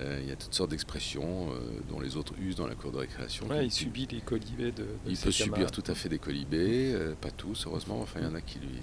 [0.00, 1.48] Il y a toutes sortes d'expressions
[1.90, 3.46] dont les autres usent dans la cour de récréation.
[3.46, 6.96] Ouais, il subit les colibés de, de il peut subir tout à fait des colibés,
[7.20, 8.80] pas tous heureusement, enfin il y en a qui lui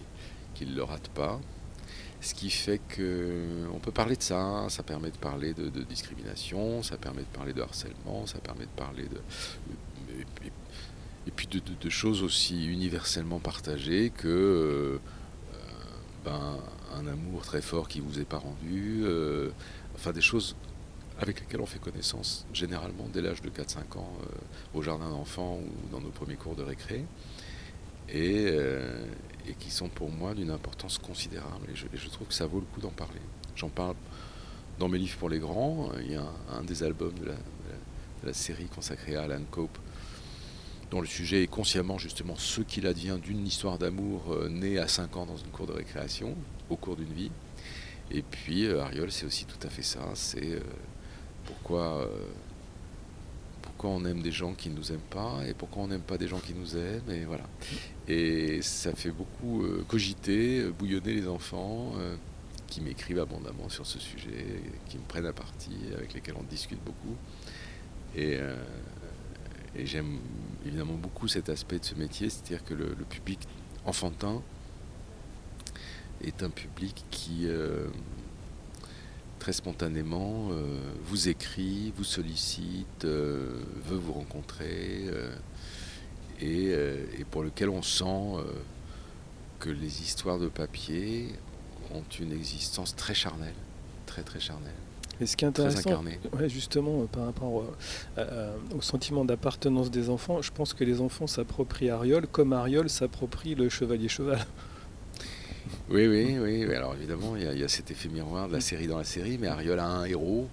[0.54, 1.42] qui ne le ratent pas.
[2.22, 6.84] Ce qui fait que on peut parler de ça, ça permet de parler de, discrimination,
[6.84, 9.18] ça permet de parler de harcèlement, ça permet de parler de
[10.20, 10.52] et, puis-
[11.28, 15.00] et puis de, choses aussi universellement partagées que euh,
[15.54, 15.58] euh,
[16.26, 16.58] ben,
[16.96, 19.50] un amour très fort qui vous est pas rendu, euh,
[19.96, 20.56] enfin des choses
[21.22, 25.60] avec lesquelles on fait connaissance généralement dès l'âge de 4-5 ans euh, au jardin d'enfants
[25.60, 27.06] ou dans nos premiers cours de récré,
[28.10, 29.06] et, euh,
[29.48, 31.68] et qui sont pour moi d'une importance considérable.
[31.72, 33.22] Et je, trouve que ça vaut le coup d'en parler.
[33.56, 33.96] J'en parle
[34.78, 35.90] dans mes livres pour les grands.
[36.02, 37.34] Il y a un, des albums de
[38.24, 39.78] la série consacrée à Alan Cope,
[40.92, 44.88] dont le sujet est consciemment justement ce qu'il advient d'une histoire d'amour euh, née à
[44.88, 46.36] 5 ans dans une cour de récréation,
[46.70, 47.32] au cours d'une vie.
[48.12, 50.00] Et puis euh, Ariol, c'est aussi tout à fait ça.
[50.16, 50.62] C'est euh,
[51.46, 52.08] pourquoi, euh,
[53.80, 56.18] pourquoi on aime des gens qui ne nous aiment pas et pourquoi on n'aime pas
[56.18, 57.10] des gens qui nous aiment.
[57.10, 57.46] Et voilà.
[58.10, 62.18] Et ça fait beaucoup euh, cogiter, euh, bouillonner les enfants euh,
[62.68, 66.84] qui m'écrivent abondamment sur ce sujet, qui me prennent à partie, avec lesquels on discute
[66.84, 67.16] beaucoup.
[68.18, 68.38] Et,
[69.86, 70.18] j'aime
[70.66, 73.40] évidemment beaucoup cet aspect de ce métier, c'est-à-dire que le, public
[73.86, 74.42] enfantin
[76.22, 77.48] est un public qui
[79.40, 83.50] très spontanément euh, vous écrit, vous sollicite, euh,
[83.86, 85.34] veut vous rencontrer euh,
[86.42, 86.68] et,
[87.20, 88.38] et pour lequel on sent
[89.60, 91.28] que les histoires de papier
[91.94, 93.56] ont une existence très charnelle,
[94.06, 94.72] très très charnelle,
[95.20, 96.02] Et ce qui est intéressant,
[96.40, 97.66] ouais, justement, par rapport
[98.18, 102.90] euh, au sentiment d'appartenance des enfants, je pense que les enfants s'approprient Ariol comme Ariol
[102.90, 104.40] s'approprie le chevalier cheval.
[105.90, 106.76] Oui, oui, oui.
[106.76, 109.48] Alors évidemment, il y, a- cet effet miroir de la série dans la série, mais
[109.48, 110.48] Ariol a un héros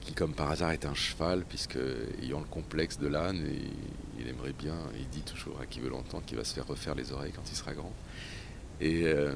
[0.00, 1.78] qui, comme par hasard, est un cheval, puisque
[2.22, 3.46] ayant le complexe de l'âne,
[4.18, 6.94] il, aimerait bien, il dit toujours à qui veut l'entendre qu'il va se faire refaire
[6.94, 7.92] les oreilles quand il sera grand.
[8.80, 9.32] Et euh,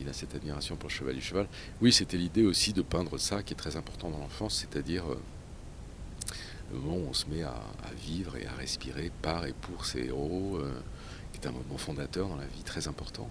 [0.00, 1.46] il a cette admiration pour le cheval du cheval.
[1.80, 5.20] Oui, c'était l'idée aussi de peindre ça, qui est très important dans l'enfance, c'est-à-dire euh,
[6.72, 7.54] le moment où on se met à,
[8.04, 10.58] vivre et à respirer par et pour ses héros.
[10.60, 10.80] euh,
[11.40, 13.28] est un moment fondateur dans la vie très important.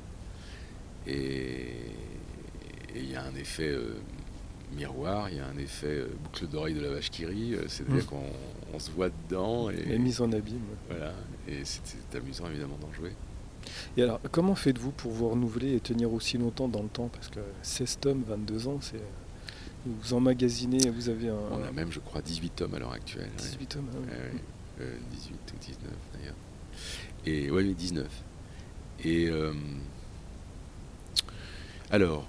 [1.07, 1.67] Et
[2.95, 3.95] il y a un effet euh,
[4.75, 7.63] miroir, il y a un effet euh, boucle d'oreille de la vache qui rit, euh,
[7.67, 8.07] c'est-à-dire Mm.
[8.07, 8.23] qu'on
[8.73, 10.59] on se voit dedans et, mise en abîme.
[10.89, 11.13] voilà,
[11.47, 13.11] et c'est amusant évidemment d'en jouer.
[13.97, 17.09] Et alors, comment faites-vous pour vous renouveler et tenir aussi longtemps dans le temps?
[17.11, 19.01] Parce que 16 tomes, 22 ans, c'est.
[19.85, 21.35] Vous emmagasinez, vous avez un.
[21.51, 23.29] On a même, je crois, 18 tomes à l'heure actuelle.
[23.29, 23.43] ouais.
[23.57, 23.85] 18 tomes.
[23.93, 24.07] ah oui.
[24.07, 24.41] Ouais, ouais.
[24.81, 25.77] Euh, 18 ou 19
[26.13, 26.35] d'ailleurs.
[27.25, 28.07] Et ouais, mais 19.
[29.05, 29.53] Et euh,
[31.91, 32.27] alors,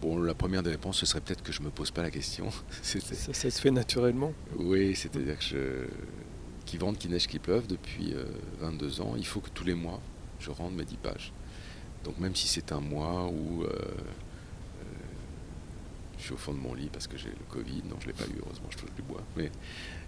[0.00, 2.50] bon, la première des réponses, ce serait peut-être que je me pose pas la question.
[2.82, 4.32] Ça, ça se fait naturellement.
[4.56, 5.86] oui, c'est-à-dire que je,
[6.66, 8.24] qui vente, qui neige, qui pleuve depuis euh,
[8.60, 10.00] 22 ans, il faut que tous les mois,
[10.40, 11.32] je rende mes 10 pages.
[12.04, 14.84] Donc même si c'est un mois où euh, euh,
[16.18, 18.12] je suis au fond de mon lit parce que j'ai le Covid, non je l'ai
[18.12, 19.50] pas eu, heureusement je touche du bois, mais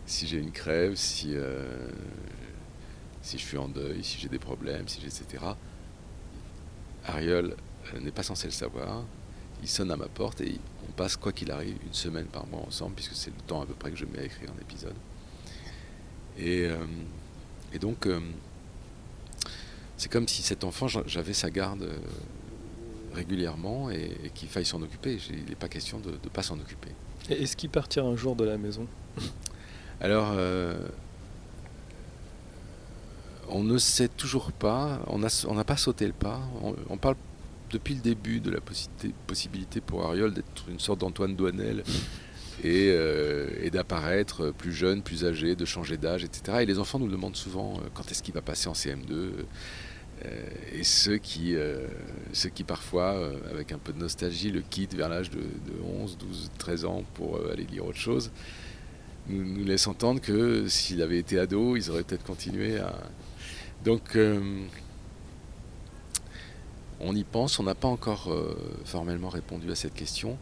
[0.06, 1.88] si j'ai une crève, si, euh,
[3.22, 5.24] si je suis en deuil, si j'ai des problèmes, si etc.
[7.06, 7.54] Ariel
[7.94, 9.02] euh, n'est pas censé le savoir,
[9.62, 12.60] il sonne à ma porte et on passe quoi qu'il arrive une semaine par mois
[12.66, 14.94] ensemble puisque c'est le temps à peu près que je mets à écrire un épisode.
[16.38, 16.76] Et, euh,
[17.80, 18.06] donc
[19.96, 21.88] c'est comme si cet enfant j'a- j'avais sa garde
[23.14, 25.18] régulièrement et, et qu'il faille s'en occuper.
[25.30, 26.90] Il n'est pas question de ne pas s'en occuper.
[27.30, 28.86] Est-ce qu'il partira un jour de la maison?
[30.00, 30.74] Alors, euh,
[33.48, 36.40] on ne sait toujours pas, on n'a pas sauté le pas.
[36.62, 37.16] On, on parle
[37.70, 38.88] depuis le début de la possi-
[39.26, 41.82] possibilité pour Ariol d'être une sorte d'Antoine Douanel
[42.62, 46.58] et, euh, et d'apparaître plus jeune, plus âgé, de changer d'âge, etc.
[46.62, 49.10] Et les enfants nous demandent souvent euh, quand est-ce qu'il va passer en CM2.
[49.12, 49.32] euh,
[50.72, 51.54] et ceux qui,
[52.32, 56.16] ceux qui parfois, avec un peu de nostalgie, le quittent vers l'âge de, de 11,
[56.16, 58.30] 12, 13 ans pour aller lire autre chose,
[59.28, 62.94] nous, laissent entendre que s'il avait été ado, ils auraient peut-être continué à...
[63.84, 64.66] Donc, euh,
[67.00, 70.38] on y pense, on n'a pas encore euh, formellement répondu à cette question.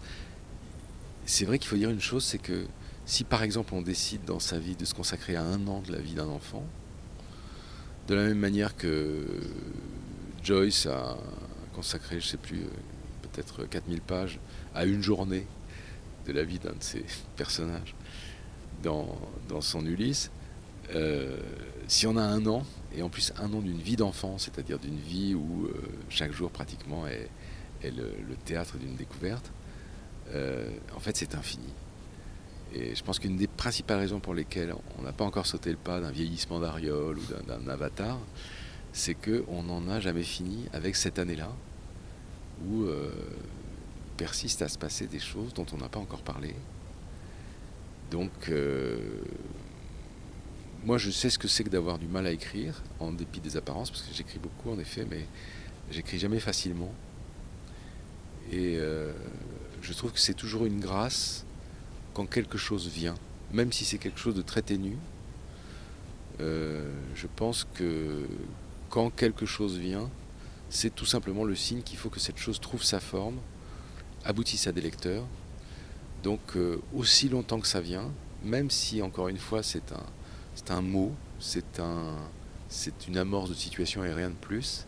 [1.26, 2.66] C'est vrai qu'il faut dire une chose, c'est que
[3.04, 5.92] si par exemple on décide dans sa vie de se consacrer à un an de
[5.92, 6.64] la vie d'un enfant,
[8.08, 9.24] de la même manière que
[10.42, 11.16] Joyce a
[11.74, 12.68] consacré, je sais plus, euh,
[13.22, 14.38] peut-être 4000 pages
[14.74, 15.46] à une journée
[16.26, 17.04] de la vie d'un de ses
[17.36, 17.94] personnages
[18.82, 20.30] dans, son Ulysse,
[20.94, 21.38] euh,
[21.88, 22.64] si on a un an,
[22.94, 25.74] et en plus un an d'une vie d'enfant, c'est-à-dire d'une vie où euh,
[26.08, 27.28] chaque jour pratiquement est,
[27.84, 29.50] le, théâtre d'une découverte,
[30.34, 31.68] euh, en fait c'est infini.
[32.74, 35.76] Et je pense qu'une des principales raisons pour lesquelles on n'a pas encore sauté le
[35.76, 38.18] pas d'un vieillissement d'Ariol ou d'un- avatar,
[38.92, 41.50] c'est qu'on n'en a jamais fini avec cette année-là,
[42.66, 42.86] où
[44.16, 46.54] persistent à se passer des choses dont on n'a pas encore parlé.
[48.12, 48.98] Donc, euh,
[50.84, 53.56] moi je sais ce que c'est que d'avoir du mal à écrire, en dépit des
[53.56, 55.26] apparences, parce que j'écris beaucoup en effet, mais
[55.90, 56.92] j'écris jamais facilement.
[58.50, 59.14] Et euh,
[59.80, 61.46] je trouve que c'est toujours une grâce
[62.12, 63.14] quand quelque chose vient,
[63.50, 64.98] même si c'est quelque chose de très ténu.
[66.40, 68.26] euh, je pense que
[68.90, 70.10] quand quelque chose vient,
[70.68, 73.38] c'est tout simplement le signe qu'il faut que cette chose trouve sa forme,
[74.22, 75.24] aboutisse à des lecteurs.
[76.22, 78.10] Donc euh, aussi longtemps que ça vient,
[78.44, 82.16] même si encore une fois c'est un, un mot, c'est un,
[83.08, 84.86] une amorce de situation et rien de plus,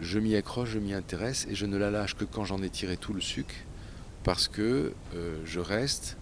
[0.00, 2.70] je m'y accroche, je m'y intéresse et je ne la lâche que quand j'en ai
[2.70, 3.54] tiré tout le sucre,
[4.22, 6.16] parce que euh, je reste,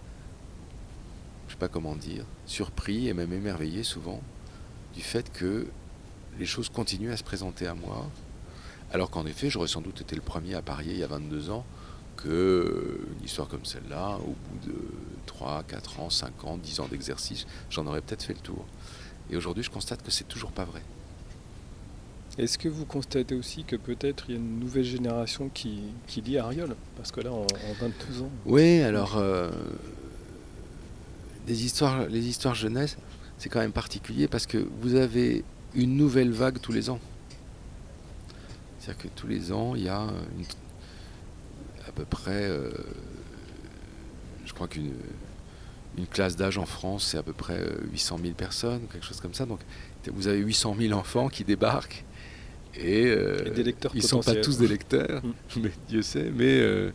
[1.47, 4.21] je sais pas comment dire, surpris et même émerveillé souvent
[4.93, 5.67] du fait que
[6.39, 8.07] les choses continuent à se présenter à moi,
[8.91, 11.49] alors qu'en effet j'aurais sans doute été le premier à parier il y a 22
[11.49, 11.65] ans
[12.23, 14.75] que euh, une histoire comme celle-là, au bout de
[15.25, 18.65] 3, 4 ans, 5 ans, 10 ans d'exercice, j'en aurais peut-être fait le tour.
[19.29, 20.81] Et aujourd'hui, je constate que c'est toujours pas vrai.
[22.37, 26.21] Est-ce que vous constatez aussi que peut-être il y a une nouvelle génération qui, qui
[26.21, 28.29] lit Ariol Parce que là, en, en 22 ans.
[28.45, 29.51] Oui, alors euh,
[31.45, 32.97] des histoires, les histoires jeunesse,
[33.37, 35.43] c'est quand même particulier parce que vous avez
[35.75, 36.99] une nouvelle vague tous les ans.
[38.79, 40.01] C'est-à-dire que tous les ans, il y a
[40.37, 40.45] une-
[41.95, 42.71] peu près, euh,
[44.45, 44.93] je crois qu'une
[45.97, 49.21] une classe d'âge en France, c'est à peu près euh, 800 000 personnes, quelque chose
[49.21, 49.45] comme ça.
[49.45, 49.59] Donc
[50.11, 52.03] vous avez 800 000 enfants qui débarquent.
[52.75, 55.31] Et, euh, Et des lecteurs ils ne sont pas tous des lecteurs, Mm.
[55.61, 56.91] mais Dieu sait, mais euh,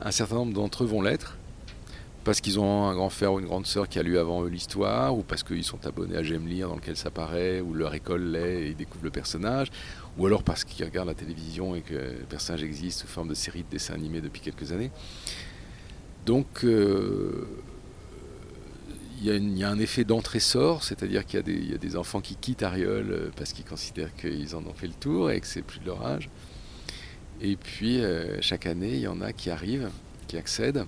[0.00, 1.36] un certain nombre d'entre eux vont l'être
[2.24, 4.48] parce qu'ils ont un grand frère ou une grande sœur qui a lu avant eux
[4.48, 7.94] l'histoire, ou parce qu'ils sont abonnés à J'aime lire dans lequel ça paraît, ou leur
[7.94, 9.68] école l'est et ils découvrent le personnage,
[10.18, 13.34] ou alors parce qu'ils regardent la télévision et que le personnage existe sous forme de
[13.34, 14.90] série de dessins animés depuis quelques années.
[16.26, 17.46] Donc euh,
[19.22, 21.96] il y, a un effet d'entrée-sort, c'est-à-dire qu'il y, a des- il y a des
[21.96, 25.40] enfants qui quittent Ariol euh, parce qu'ils considèrent qu'ils en ont fait le tour et
[25.40, 26.30] que c'est plus de leur âge.
[27.42, 29.90] Et puis euh, chaque année, il y en a qui arrivent,
[30.26, 30.84] qui accèdent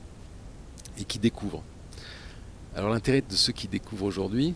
[0.98, 1.62] et qui découvrent.
[2.74, 4.54] Alors l'intérêt de ceux qui découvrent aujourd'hui,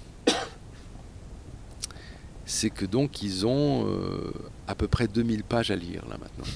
[2.46, 4.32] c'est que donc ils ont euh,
[4.68, 6.50] à peu près 2000 pages à lire là maintenant.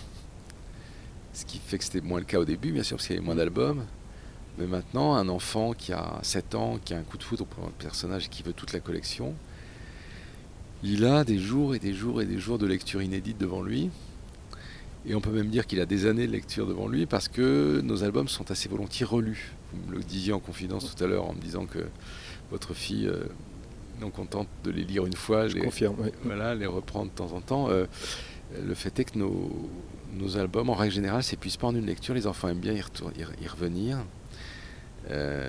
[1.35, 3.19] Ce qui fait que c'était moins le cas au début, bien sûr, parce qu'il y
[3.19, 3.85] avait moins d'albums.
[4.59, 7.65] Mais maintenant, un enfant qui a 7 ans, qui a un coup de foudre pour
[7.65, 9.35] un personnage qui veut toute la collection,
[10.83, 13.91] il a des jours et des jours et des jours de lecture inédite devant lui.
[15.07, 17.81] Et on peut même dire qu'il a des années de lecture devant lui parce que
[17.83, 19.53] nos albums sont assez volontiers relus.
[19.73, 21.87] Vous me le disiez en confidence tout à l'heure en me disant que
[22.51, 23.11] votre fille,
[24.01, 25.97] euh, non contente de les lire une fois, Je les, confirme.
[25.99, 26.11] oui.
[26.25, 27.69] voilà, les reprend de temps en temps.
[27.71, 27.87] Euh,
[28.65, 29.51] le fait est que nos,
[30.15, 32.15] nos albums, en règle générale, s'épuisent pas en une lecture.
[32.15, 33.99] Les enfants aiment bien y, retour- y re- y revenir.
[35.11, 35.49] Euh,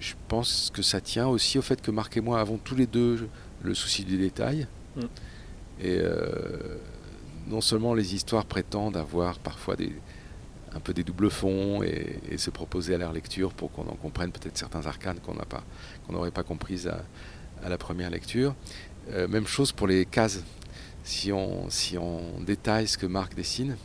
[0.00, 2.86] je pense que ça tient aussi au fait que Marc et moi avons tous les
[2.86, 3.28] deux
[3.62, 4.66] le souci du détail.
[4.96, 5.00] Mm.
[5.80, 6.78] Et euh,
[7.48, 9.92] non seulement les histoires prétendent avoir parfois des,
[10.74, 13.94] un peu des doubles fonds et, et se proposer à leur lecture pour qu'on en
[13.96, 15.62] comprenne peut-être certains arcanes qu'on n'a pas,
[16.06, 17.00] qu'on n'aurait pas comprises à,
[17.64, 18.54] à la première lecture.
[19.12, 20.42] Euh, même chose pour les cases.
[21.04, 23.76] Si on, si on détaille ce que Marc dessine,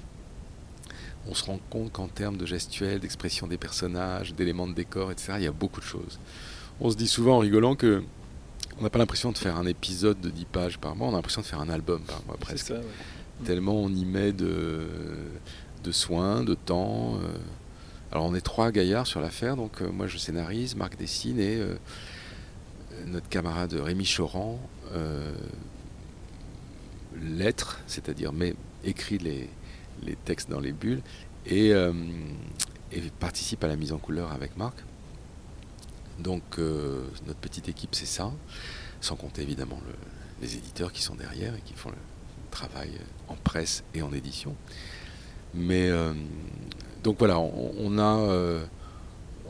[1.28, 5.34] on se rend compte qu'en termes de gestuelle, d'expression des personnages, d'éléments de décor, etc.,
[5.38, 6.20] il y a beaucoup de choses.
[6.80, 8.04] On se dit souvent en rigolant que
[8.80, 11.16] on n'a pas l'impression de faire un épisode de 10 pages par mois, on a
[11.16, 12.68] l'impression de faire un album par mois presque.
[12.68, 12.82] ça, ouais.
[13.44, 14.88] Tellement on y met de,
[15.84, 17.16] de soins, de temps.
[17.16, 17.38] euh,
[18.12, 21.60] Alors on est trois gaillards sur l'affaire, donc euh, moi je scénarise, Marc dessine et
[23.06, 24.60] notre camarade Rémi Choran
[24.94, 25.34] euh,
[27.88, 29.50] c'est-à-dire met, écrit les,
[30.26, 31.02] textes dans les bulles
[31.46, 31.94] et, euh,
[32.92, 34.76] et participe à la mise en couleur avec Marc.
[36.20, 38.32] Donc euh, notre petite équipe c'est ça,
[39.02, 39.94] sans compter évidemment le-
[40.42, 41.96] les éditeurs qui sont derrière et qui font le
[42.52, 42.92] travail
[43.28, 44.56] en presse et en édition.
[45.54, 46.14] Mais euh,
[47.04, 48.64] donc voilà, on, a, euh,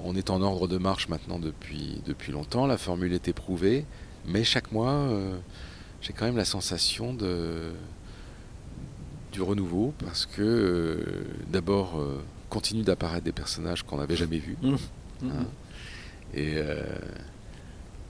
[0.03, 2.67] on est en ordre de marche maintenant depuis, depuis longtemps.
[2.67, 3.86] La formule est éprouvée,
[4.25, 5.38] mais chaque mois, euh,
[6.01, 7.71] j'ai quand même la sensation de,
[9.31, 14.57] du renouveau parce que euh, d'abord euh, continuent d'apparaître des personnages qu'on n'avait jamais vus.
[14.62, 14.77] Mhm.
[15.23, 15.45] Hein.
[16.33, 16.83] Et euh,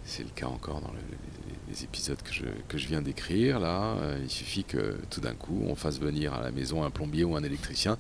[0.03, 3.59] c'est le cas encore dans le- les, les épisodes que je, que je viens d'écrire.
[3.59, 7.23] Là, il suffit que tout d'un coup, on fasse venir à la maison un plombier
[7.25, 7.97] ou un électricien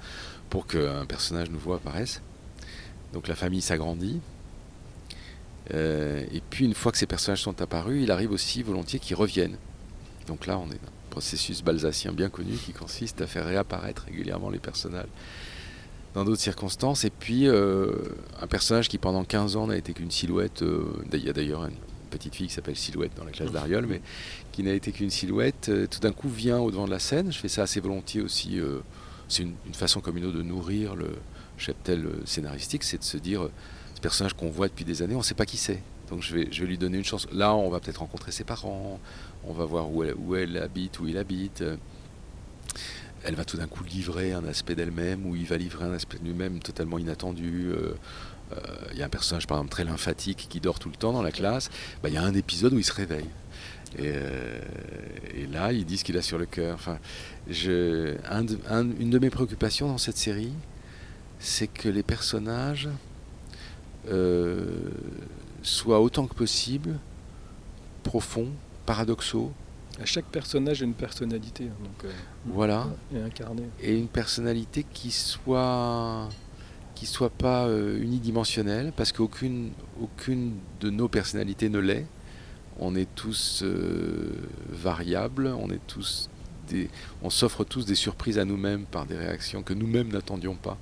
[0.49, 2.21] pour qu'un personnage nouveau apparaisse.
[3.13, 4.19] Donc la famille s'agrandit.
[5.73, 9.15] Euh, et puis une fois que ces personnages sont apparus, il arrive aussi volontiers qu'ils
[9.15, 9.57] reviennent.
[10.27, 14.05] Donc là, on est dans un processus balsacien bien connu qui consiste à faire réapparaître
[14.05, 15.07] régulièrement les personnages
[16.13, 17.05] dans d'autres circonstances.
[17.05, 17.91] Et puis, euh,
[18.41, 21.65] un personnage qui pendant 15 ans n'a été qu'une silhouette, euh, il y a d'ailleurs
[21.65, 21.75] une
[22.09, 24.01] petite fille qui s'appelle Silhouette dans la classe d'Ariol, mais
[24.53, 27.33] qui n'a été qu'une silhouette, tout d'un coup vient au devant de la scène.
[27.33, 28.59] Je fais ça assez volontiers aussi.
[29.27, 31.09] c'est une, une façon comme une autre de nourrir le
[31.57, 33.51] cheptel euh, scénaristique, c'est de se dire, euh,
[33.95, 35.81] ce personnage qu'on voit depuis des années, on ne sait pas qui c'est.
[36.09, 37.27] Donc je vais, je vais lui donner une chance.
[37.31, 38.99] Là, on va peut-être rencontrer ses parents,
[39.43, 41.63] on va voir où elle, où elle habite, où il habite.
[43.23, 46.17] elle va tout d'un coup livrer un aspect d'elle-même, ou il va livrer un aspect
[46.19, 47.71] de lui-même totalement inattendu.
[47.71, 47.93] euh,
[48.93, 51.21] Il y a un personnage, par exemple, très lymphatique qui dort tout le temps dans
[51.23, 51.69] la classe.
[52.01, 53.29] Bah, Il y a un épisode où il se réveille.
[53.97, 54.59] Et, euh,
[55.35, 56.75] et là, il dit ce qu'il a sur le cœur.
[56.75, 56.99] Enfin,
[57.49, 60.53] une de mes préoccupations dans cette série,
[61.39, 62.89] c'est que les personnages
[64.09, 64.89] euh,
[65.63, 66.97] soient autant que possible
[68.03, 68.49] profonds,
[68.85, 69.51] paradoxaux,
[70.01, 72.11] À chaque personnage a une personnalité, hein, donc euh,
[72.45, 72.87] voilà.
[73.13, 73.63] et incarné.
[73.81, 76.29] et une personnalité qui soit
[76.95, 79.71] qui soit pas euh, unidimensionnelle parce qu'aucune
[80.01, 82.05] aucune de nos personnalités ne l'est
[82.79, 83.63] on est tous
[84.69, 86.29] variables on est tous
[86.69, 86.89] des,
[87.21, 90.77] on s'offre tous des surprises à nous-mêmes par des réactions que nous-mêmes n'attendions pas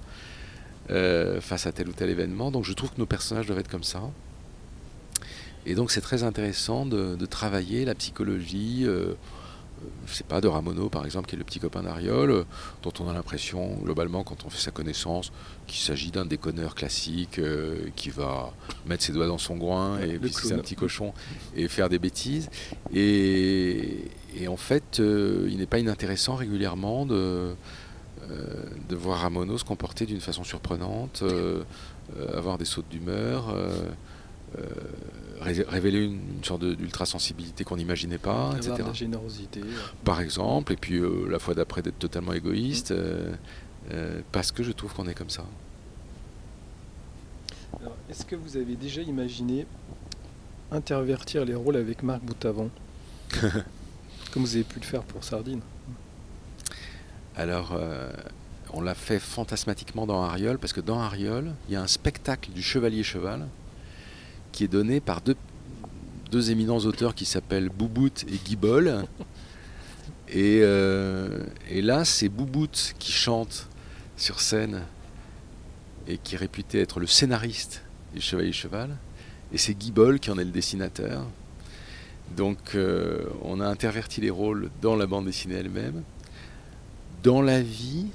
[0.90, 2.52] euh, face à tel ou tel événement.
[2.52, 4.02] Donc je trouve que nos personnages doivent être comme ça.
[5.66, 9.16] Et donc c'est très intéressant de, de travailler la psychologie euh,
[10.08, 12.44] je sais pas, de Ramono par exemple, qui est le petit copain d'Ariol, euh,
[12.84, 15.32] dont on a l'impression, globalement, quand on fait sa connaissance,
[15.68, 18.54] qu'il s'agit d'un déconneur classique euh, qui va
[18.86, 21.14] mettre ses doigts dans son groin et puis c'est un petit cochon
[21.56, 22.50] et faire des bêtises.
[22.94, 24.06] Et,
[24.38, 27.54] et en fait, euh, il n'est pas inintéressant régulièrement de, euh,
[28.90, 31.64] de voir Ramono se comporter d'une façon surprenante, euh,
[32.18, 33.50] euh, avoir des sautes d'humeur.
[33.50, 33.70] euh,
[34.58, 34.62] euh,
[35.42, 39.62] ré- révéler une, une sorte d'ultra-sensibilité qu'on n'imaginait pas, Avoir etc de la générosité.
[40.06, 43.34] par exemple, et puis euh, la fois d'après d'être totalement égoïste, euh,
[43.92, 45.44] euh, parce que je trouve qu'on est comme ça.
[48.10, 49.66] Est-ce que vous avez déjà imaginé
[50.72, 52.70] intervertir les rôles avec Marc Boutavant?
[54.32, 55.62] Comme vous avez pu le faire pour Sardine.
[57.38, 58.10] Alors, euh,
[58.72, 62.52] on l'a fait fantasmatiquement dans Ariol, parce que dans Ariol, il y a un spectacle
[62.52, 63.48] du Chevalier-Cheval
[64.54, 65.36] qui est donné par deux,
[66.32, 69.06] deux éminents auteurs qui s'appellent Boubout et Guibol.
[70.28, 73.68] Et, euh, et là, c'est Boubout qui chante
[74.18, 74.82] sur scène
[76.08, 78.98] et qui est réputé être le scénariste du Chevalier-Cheval.
[79.54, 81.28] Et c'est Guibol qui en est le dessinateur.
[82.36, 86.02] Donc, euh, on a interverti les rôles dans la bande dessinée elle-même.
[87.26, 88.06] Dans la vie,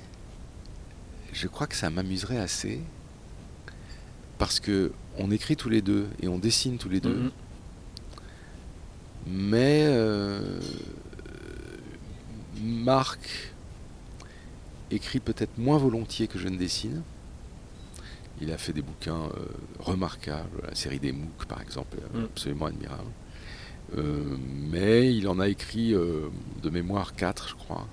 [1.32, 2.80] je crois que ça m'amuserait assez
[4.38, 7.30] parce que on écrit tous les deux et on dessine tous les deux, Mhm.
[9.26, 10.60] mais euh,
[12.62, 13.52] Marc
[14.92, 17.02] écrit peut-être moins volontiers que je ne dessine.
[18.40, 19.44] Il a fait des bouquins euh,
[19.80, 22.24] remarquables, la série des MOOC par exemple, Mm.
[22.26, 23.10] absolument admirable.
[23.98, 24.36] Euh,
[24.70, 27.88] mais il en a écrit de mémoire 4, je crois.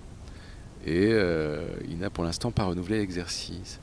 [0.87, 3.79] Et euh, il n'a pour l'instant pas renouvelé l'exercice.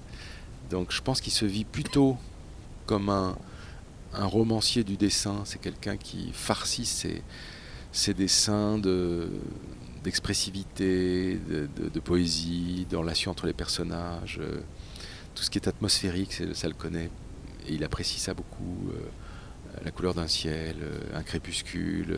[0.71, 2.17] Donc je pense qu'il se vit plutôt
[2.87, 3.37] comme un,
[4.15, 5.43] un romancier du dessin.
[5.45, 7.23] C'est quelqu'un qui farcit ses,
[8.15, 9.29] dessins de,
[10.03, 14.39] d'expressivité, de, de- poésie, de relation entre les personnages.
[14.41, 14.61] euh,
[15.35, 17.11] tout ce qui est atmosphérique, ça le connaît.
[17.69, 18.91] Et il apprécie ça beaucoup.
[18.93, 19.09] euh,
[19.85, 20.77] la couleur d'un ciel,
[21.15, 22.17] un crépuscule,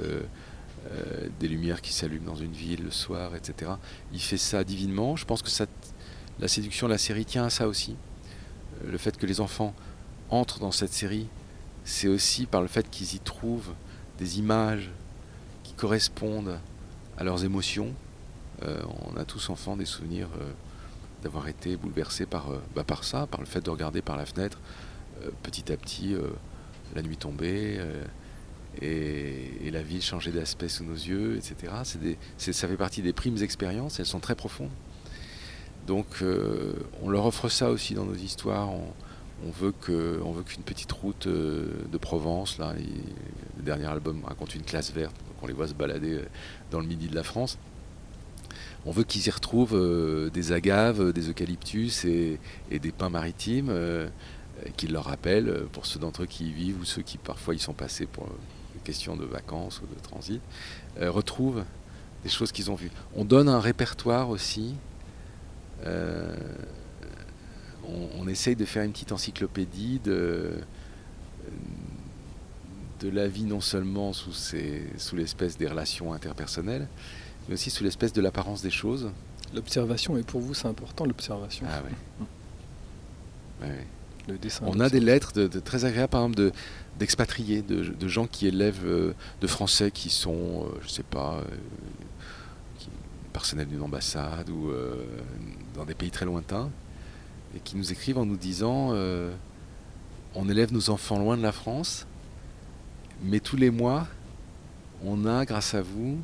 [1.41, 3.72] des lumières qui s'allument dans une ville le soir, etc.
[4.12, 5.16] Il fait ça divinement.
[5.16, 5.51] Je pense que
[6.39, 7.97] la séduction de la série tient à ça aussi.
[8.84, 9.74] le fait que les enfants
[10.30, 11.28] entrent dans cette série,
[11.84, 13.72] c'est aussi par le fait qu'ils y trouvent
[14.18, 14.91] des images
[15.62, 16.59] qui correspondent
[17.16, 17.95] à leurs émotions.
[18.62, 20.51] Euh, on a tous enfants des souvenirs euh,
[21.22, 24.26] d'avoir été bouleversés par, euh, bah, par ça, par le fait de regarder par la
[24.26, 24.59] fenêtre
[25.43, 26.14] petit à petit
[26.95, 27.80] la nuit tombée
[28.83, 31.72] et, la ville changer d'aspect sous nos yeux, etc.
[32.39, 34.70] ça fait partie des primes expériences, elles sont très profondes.
[35.87, 36.07] Donc
[37.03, 38.70] on leur offre ça aussi dans nos histoires.
[38.70, 42.72] On, veut qu'une petite route de Provence, là,
[43.59, 46.20] le dernier album raconte une classe verte, donc on les voit se balader
[46.70, 47.59] dans le midi de la France
[48.87, 52.39] on veut qu'ils y retrouvent euh, des agaves, des eucalyptus et,
[52.70, 54.09] des pins maritimes euh,
[54.77, 57.55] qui leur rappellent, euh, pour ceux d'entre eux qui y vivent ou ceux qui parfois
[57.55, 58.29] y sont passés pour
[58.81, 60.41] question de vacances ou de transit,
[61.01, 61.64] retrouvent
[62.22, 62.91] des choses qu'ils ont vues.
[63.14, 64.74] On donne un répertoire aussi.
[67.89, 70.55] On, essaye de faire une petite encyclopédie de,
[73.01, 76.89] de la vie non seulement sous, sous l'espèce des relations interpersonnelles,
[77.47, 79.11] mais aussi sous l'espèce de l'apparence des choses.
[79.55, 81.66] L'observation, et pour vous, c'est important l'observation.
[81.68, 81.83] Ah
[83.62, 83.68] oui.
[84.62, 86.53] On a des lettres de, très agréables, par exemple,
[86.99, 91.45] d'expatriés, de, gens qui élèvent euh, de Français qui sont, euh, je sais pas, euh,
[93.33, 94.72] personnels d'une ambassade ou
[95.74, 96.70] dans des pays très lointains,
[97.55, 98.95] et qui nous écrivent en nous disant
[100.35, 102.07] on élève nos enfants loin de la France,
[103.22, 104.07] mais tous les mois,
[105.05, 106.18] on a, grâce à vous,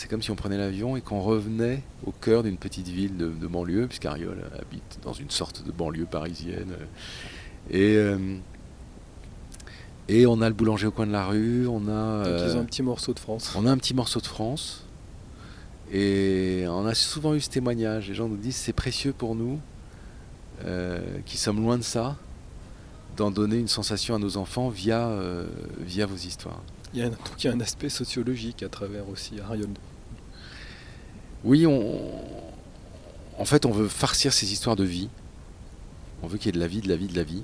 [0.00, 3.46] c'est comme si on prenait l'avion et qu'on revenait au cœur d'une petite ville de,
[3.46, 6.72] banlieue, puisqu'Ariol habite dans une sorte de banlieue parisienne.
[7.70, 8.36] Et, euh,
[10.08, 12.24] et on a le boulanger au coin de la rue, on a...
[12.26, 13.52] ils ont un petit morceau de France.
[13.56, 14.84] On a un petit morceau de France.
[15.92, 18.08] Et on a souvent eu ce témoignage.
[18.08, 19.60] Les gens nous disent c'est précieux pour nous,
[20.64, 22.16] euh, qui sommes loin de ça,
[23.18, 25.46] d'en donner une sensation à nos enfants via, euh,
[25.78, 26.62] via vos histoires.
[26.94, 29.68] Il y, a un, il y a un aspect sociologique à travers aussi Arion.
[31.44, 31.98] Oui, on,
[33.38, 35.08] en fait, on veut farcir ces histoires de vie.
[36.22, 37.42] On veut qu'il y ait de la vie, de la vie, de la vie.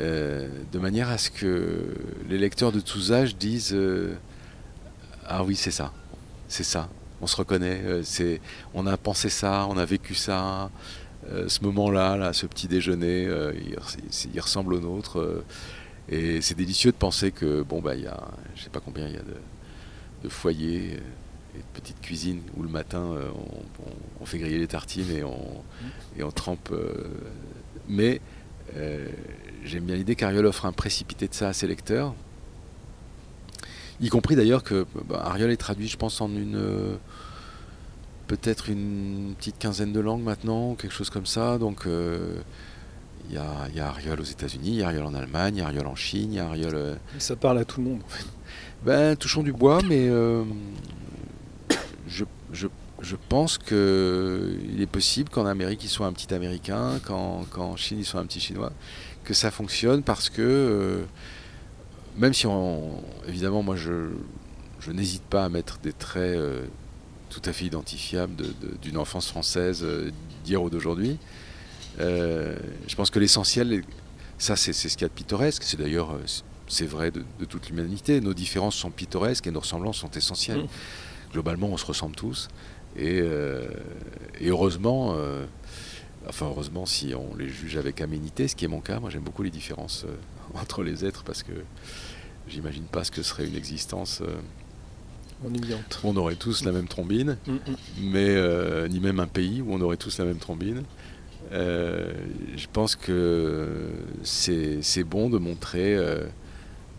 [0.00, 1.94] Euh, de manière à ce que
[2.28, 4.14] les lecteurs de tous âges disent euh,
[5.26, 5.92] Ah oui, c'est ça,
[6.48, 6.88] c'est ça,
[7.20, 8.38] on se reconnaît, euh,
[8.72, 10.70] on a pensé ça, on a vécu ça,
[11.46, 13.28] ce moment-là, là, ce petit déjeuner,
[14.34, 15.44] il, ressemble au nôtre.
[16.08, 18.20] Et c'est délicieux de penser que, bon, bah, il y a,
[18.56, 21.00] je sais pas combien il y a de, foyers
[21.74, 23.28] petites cuisines où le matin euh,
[24.20, 25.62] on, fait griller les tartines et on,
[26.16, 26.70] et on trempe.
[26.72, 26.92] Euh,
[27.88, 28.20] mais
[28.76, 29.08] euh,
[29.64, 32.14] j'aime bien l'idée qu'Ariol offre un précipité de ça à ses lecteurs.
[34.00, 36.98] Y compris d'ailleurs que bah, Ariol est traduit, je pense, en une.
[38.26, 41.58] peut-être une petite quinzaine de langues maintenant, quelque chose comme ça.
[41.58, 41.86] Donc
[43.28, 45.58] il y a, y a Ariol aux États-Unis, il y a Ariol en Allemagne, il
[45.60, 46.74] y a Ariol en Chine, il y a Ariol.
[46.74, 48.26] Euh, ça parle à tout le monde en fait.
[48.84, 50.42] Ben, touchons du bois, mais euh,
[52.12, 58.04] je, pense qu'il est possible qu'en Amérique il soit un petit Américain, qu'en Chine il
[58.04, 58.72] soit un petit Chinois,
[59.24, 61.04] que ça fonctionne parce que euh,
[62.16, 62.46] même si
[63.26, 64.10] évidemment moi je,
[64.92, 66.38] n'hésite pas à mettre des traits
[67.30, 68.34] tout à fait identifiables
[68.82, 69.86] d'une enfance française
[70.44, 71.18] d'hier ou d'aujourd'hui.
[72.00, 72.56] Euh,
[72.88, 73.82] je pense que l'essentiel,
[74.38, 76.22] ça c'est ce qu'il y a de pittoresque, c'est d'ailleurs euh,
[76.68, 80.62] c'est vrai de, toute l'humanité, nos différences sont pittoresques et nos ressemblances sont essentielles.
[80.62, 80.68] Mm.
[81.32, 82.48] Globalement, on se ressemble tous.
[82.96, 83.66] Et, euh,
[84.42, 85.16] heureusement,
[86.28, 89.22] enfin heureusement si on les juge avec aménité, ce qui est mon cas, moi j'aime
[89.22, 90.04] beaucoup les différences
[90.54, 91.52] entre les êtres parce que
[92.48, 94.22] j'imagine pas ce que serait une existence
[95.44, 96.00] ennuyante.
[96.04, 97.58] On aurait tous la même trombine, mm, mm.
[98.02, 100.82] mais ni même un pays où on aurait tous la même trombine.
[101.52, 102.10] Euh,
[102.56, 103.90] je pense que
[104.22, 106.24] c'est bon de montrer euh,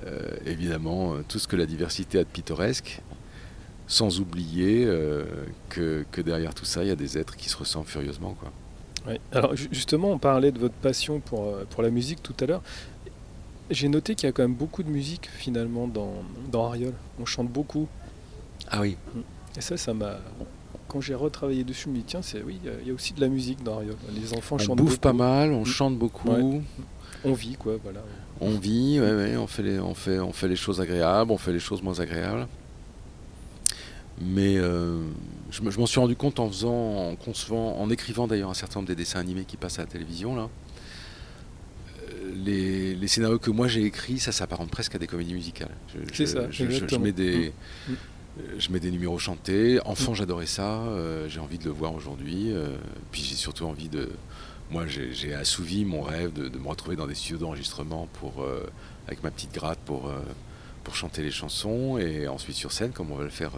[0.06, 3.02] euh, évidemment tout ce que la diversité a de pittoresque,
[3.94, 4.88] sans oublier
[5.70, 8.36] que, que, derrière tout ça, il y a des êtres qui se ressemblent furieusement.
[8.40, 8.52] Quoi.
[9.32, 12.64] Alors justement, on parlait de votre passion pour, pour la musique tout à l'heure.
[13.70, 16.14] J'ai noté qu'il y a quand même beaucoup de musique finalement dans,
[16.52, 16.94] dans Ariol.
[17.20, 17.88] On chante beaucoup.
[18.70, 18.98] Ah oui.
[19.58, 20.18] Et ça, ça m'a
[20.94, 23.22] quand j'ai retravaillé dessus, je me dis tiens, c'est oui, il y, a aussi de
[23.22, 23.96] la musique dans Ariol.
[24.14, 25.66] Les enfants on chantent bouffe pas mal, on mm.
[25.66, 26.62] chante beaucoup.
[27.26, 28.02] On vit quoi, voilà.
[28.40, 31.38] On vit, ouais, ouais, on fait les, on fait, on fait les choses agréables, on
[31.38, 32.48] fait les choses moins agréables.
[34.26, 35.02] Mais euh,
[35.52, 38.88] je, m'en suis rendu compte en faisant, en concevant, en écrivant d'ailleurs un certain nombre
[38.88, 40.50] des dessins animés qui passent à la télévision là.
[42.00, 45.76] Euh, les, les, scénarios que moi j'ai écrits, ça s'apparente presque à des comédies musicales.
[46.14, 46.50] C'est ça.
[46.50, 46.64] Je,
[46.98, 47.54] mets des,
[47.88, 47.94] mm.
[48.60, 49.80] je mets des numéros chantés.
[49.86, 50.84] Enfant, j'adorais ça.
[51.28, 52.54] j'ai envie de le voir aujourd'hui.
[53.12, 54.10] puis j'ai surtout envie de.
[54.72, 58.46] Moi, j'ai assouvi mon rêve de, me retrouver dans des studios d'enregistrement pour,
[59.08, 60.12] avec ma petite gratte pour,
[60.84, 63.52] pour chanter les chansons et ensuite sur scène, comme on va le faire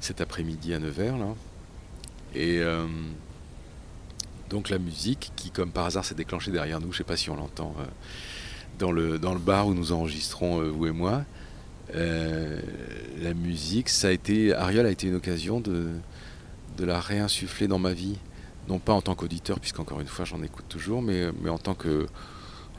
[0.00, 1.16] cet après-midi à Nevers.
[1.18, 1.34] Là.
[2.34, 2.60] Et
[4.50, 7.16] donc la musique qui, comme par hasard, s'est déclenchée derrière nous, je ne sais pas
[7.16, 7.74] si on l'entend
[8.78, 11.24] dans, le, dans le bar où nous enregistrons, vous et moi.
[11.94, 12.60] Euh,
[13.20, 15.88] la musique, ça a été, Ariel a été une occasion de,
[16.76, 18.18] de la réinsuffler dans ma vie.
[18.68, 21.74] Non pas en tant qu'auditeur, puisqu'encore une fois j'en écoute toujours, mais, mais en tant
[21.74, 22.06] que,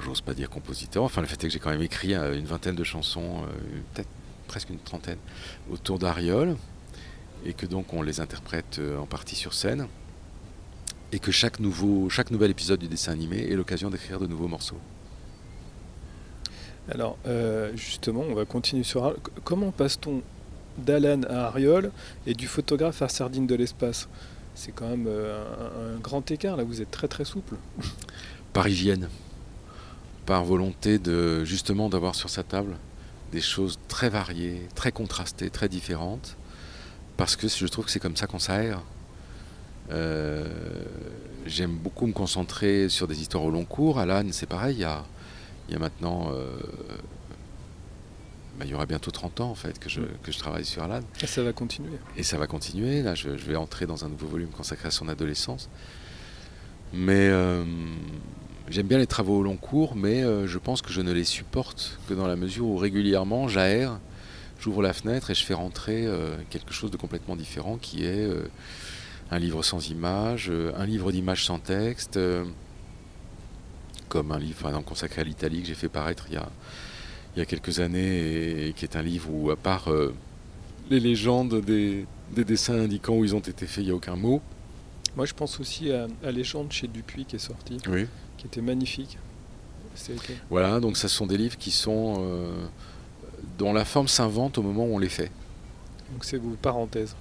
[0.02, 2.46] j'ose pas dire compositeur, enfin le fait est que j'ai quand même écrit euh, une
[2.46, 4.10] vingtaine de chansons, euh, peut-être
[4.48, 5.18] presque une trentaine,
[5.72, 6.58] autour d'Ariol,
[7.46, 9.88] et que donc on les interprète en partie sur scène,
[11.12, 14.48] et que chaque, nouveau, chaque nouvel épisode du dessin animé est l'occasion d'écrire de nouveaux
[14.48, 14.80] morceaux.
[16.90, 19.16] Alors, euh, justement, on va continuer sur.
[19.44, 20.22] Comment passe-t-on
[20.78, 21.92] d'Alan à Ariol
[22.26, 24.08] et du photographe à Sardine de l'espace?
[24.56, 27.56] C'est quand même euh, un, grand écart, là, vous êtes très très souple.
[28.54, 29.10] Par hygiène,
[30.26, 32.76] par volonté de justement d'avoir sur sa table
[33.32, 36.38] des choses très variées, très contrastées, très différentes,
[37.18, 38.82] parce que je trouve que c'est comme ça qu'on s'aère.
[39.92, 40.46] Euh,
[41.46, 44.00] j'aime beaucoup me concentrer sur des histoires au long cours.
[44.00, 45.04] Alan, c'est pareil, il y a
[45.68, 46.32] il y a maintenant.
[46.32, 46.56] Euh,
[48.58, 50.08] bah, il y aura bientôt 30 ans en fait que je, mm.
[50.24, 51.02] que je travaille sur Alan.
[51.22, 51.98] Et ça va continuer.
[52.16, 53.02] Et ça va continuer.
[53.02, 55.70] Là, je, vais entrer dans un nouveau volume consacré à son adolescence.
[56.94, 57.66] Mais euh,
[58.70, 62.00] j'aime bien les travaux au long cours, mais je pense que je ne les supporte
[62.08, 64.00] que dans la mesure où régulièrement j'aère,
[64.60, 66.08] j'ouvre la fenêtre et je fais rentrer
[66.50, 68.30] quelque chose de complètement différent qui est
[69.32, 72.20] un livre sans images, un livre d'images sans texte
[74.08, 76.50] comme un livre par exemple, consacré à l'Italie que j'ai fait paraître il y a,
[77.36, 80.14] il y a quelques années et, qui est un livre où, à part euh,
[80.90, 82.06] les légendes des,
[82.36, 84.42] dessins indiquant où ils ont été faits, il n'y a aucun mot.
[85.16, 87.78] Moi, je pense aussi à, à Légende chez Dupuis qui est sorti,
[88.38, 89.18] qui était magnifique.
[90.52, 92.68] Voilà, donc ce sont des livres qui sont euh,
[93.58, 95.32] dont la forme s'invente au moment où on les fait.
[96.12, 97.16] Donc c'est vos parenthèses.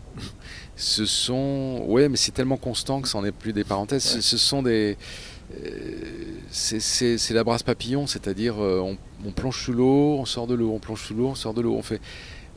[0.77, 4.21] Ce sont, ouais, mais c'est tellement constant que ça n'en est plus des parenthèses.
[4.21, 4.97] Ce, sont des,
[5.55, 10.73] euh, c'est la brasse papillon, c'est-à-dire euh, on, plonge sous l'eau, on sort de l'eau,
[10.73, 12.01] on plonge sous l'eau, on sort de l'eau, on fait.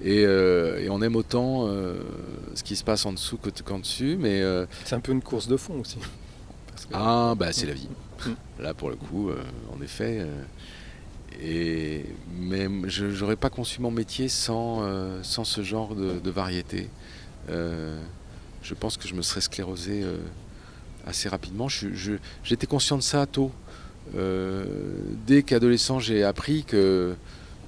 [0.01, 1.67] Et, euh, on aime autant
[2.53, 4.43] ce qui se passe en dessous qu'en dessus, mais
[4.85, 5.97] c'est un peu une course de fond aussi.
[6.93, 7.89] Ah bah c'est la vie.
[8.25, 8.63] Mm.
[8.63, 9.29] Là pour le coup,
[9.75, 10.25] en effet.
[11.41, 14.83] Mais je n'aurais pas conçu mon métier sans,
[15.23, 16.89] sans ce genre de, variété.
[17.47, 20.03] je pense que je me serais sclérosé
[21.05, 21.67] assez rapidement.
[22.43, 23.51] J'étais conscient de ça tôt.
[24.15, 24.65] Euh,
[25.27, 27.15] dès qu'adolescent, j'ai appris que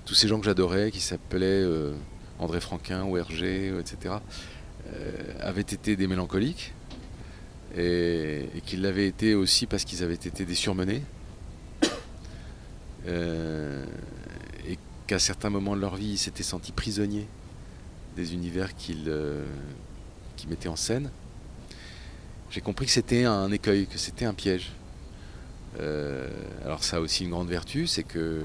[0.05, 1.93] tous ces gens que j'adorais, qui s'appelaient euh,
[2.39, 4.15] André Franquin ou Hergé, etc.,
[4.93, 6.74] euh, avaient été des mélancoliques
[7.78, 11.03] et, qu'ils l'avaient été aussi parce qu'ils avaient été des surmenés.
[13.08, 14.78] Et
[15.08, 17.28] qu'à certains moments de leur vie, ils s'étaient sentis prisonniers
[18.16, 19.06] des univers qu'ils
[20.47, 21.10] mettaient en scène
[22.52, 24.74] j'ai compris que c'était un écueil, que c'était un piège.
[25.80, 26.28] Euh,
[26.66, 28.41] alors ça a aussi une grande vertu, c'est que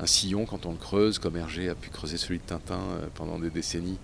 [0.00, 3.06] un sillon, quand on le creuse, comme Hergé a pu creuser celui de Tintin euh,
[3.14, 3.98] pendant des décennies,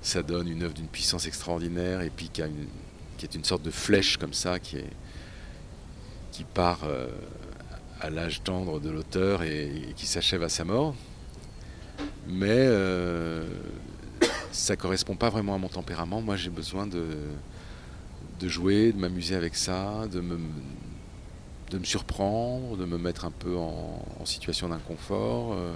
[0.00, 4.16] ça donne une œuvre d'une puissance extraordinaire et puis qui, est une sorte de flèche
[4.16, 4.78] comme ça qui,
[6.54, 7.08] part euh,
[8.00, 10.94] à l'âge tendre de l'auteur et, qui s'achève à sa mort.
[12.28, 12.68] Mais
[14.52, 16.20] ça correspond pas vraiment à mon tempérament.
[16.20, 17.04] Moi j'ai besoin de
[18.40, 20.38] de jouer, de m'amuser avec ça, de me,
[21.84, 25.72] surprendre, de me mettre un peu en, situation d'inconfort, euh,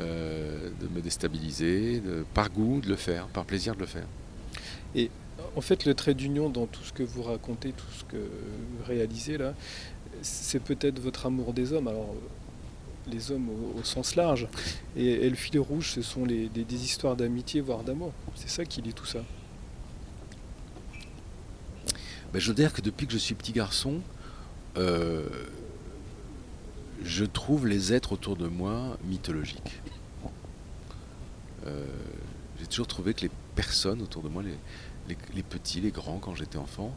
[0.00, 2.02] euh, de me déstabiliser,
[2.34, 4.06] par goût de le faire, par plaisir de le faire.
[4.94, 5.10] Et
[5.54, 8.84] en fait, le trait d'union dans tout ce que vous racontez, tout ce que vous
[8.86, 9.54] réalisez là,
[10.22, 11.88] c'est peut-être votre amour des hommes.
[11.88, 12.14] Alors,
[13.10, 13.48] les hommes
[13.78, 14.48] au, sens large.
[14.96, 18.12] Et, le fil rouge, ce sont des histoires d'amitié, voire d'amour.
[18.34, 19.20] C'est ça qui lie tout ça.
[22.36, 24.02] Ben, je veux dire que depuis que je suis petit garçon,
[24.76, 25.26] euh,
[27.02, 29.80] je trouve les êtres autour de moi mythologiques.
[31.66, 31.86] Euh,
[32.60, 36.58] j'ai toujours trouvé que les personnes autour de moi, les, petits, les grands, quand j'étais
[36.58, 36.94] enfant,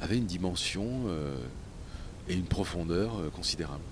[0.00, 1.36] avaient une dimension euh,
[2.28, 3.82] et une profondeur considérables.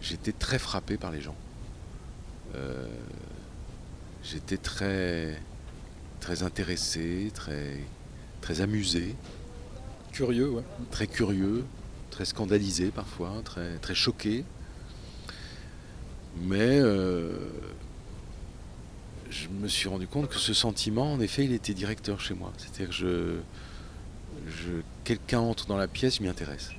[0.00, 1.36] j'étais très frappé par les gens.
[4.22, 5.40] j'étais très,
[6.20, 7.78] très intéressé, très
[8.42, 9.14] très amusé.
[10.12, 10.64] Curieux, ouais.
[10.90, 11.64] Très curieux,
[12.10, 14.44] très scandalisé parfois, très, très choqué.
[16.42, 17.48] Mais euh,
[19.30, 22.52] je me suis rendu compte que ce sentiment, en effet, il était directeur chez moi.
[22.58, 23.36] C'est-à-dire que je,
[25.04, 26.70] quelqu'un entre dans la pièce, je m'y intéresse.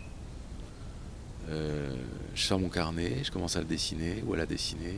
[1.50, 1.94] Euh,
[2.36, 4.98] je sors mon carnet, je commence à le dessiner ou à la dessiner.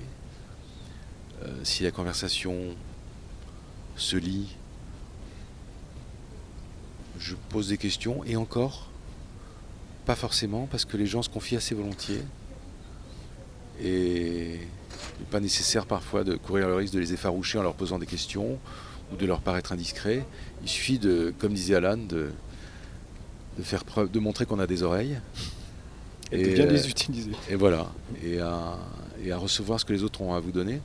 [1.43, 2.76] Euh, si la conversation
[3.95, 4.55] se lit,
[7.20, 8.89] je pose des questions et encore,
[10.05, 12.22] pas forcément parce que les gens se confient assez volontiers.
[13.82, 17.74] Et il n'est pas nécessaire parfois de courir le risque de les effaroucher en leur
[17.74, 18.59] posant des questions
[19.11, 20.26] ou de leur paraître indiscret.
[20.63, 22.32] Il suffit de, comme disait Alan, de,
[23.57, 25.19] de faire preuve, de montrer qu'on a des oreilles.
[26.31, 27.31] Et, de bien euh, les utiliser.
[27.49, 27.91] Et voilà.
[28.23, 28.79] Et à,
[29.23, 30.81] et à recevoir ce que les autres ont à vous donner.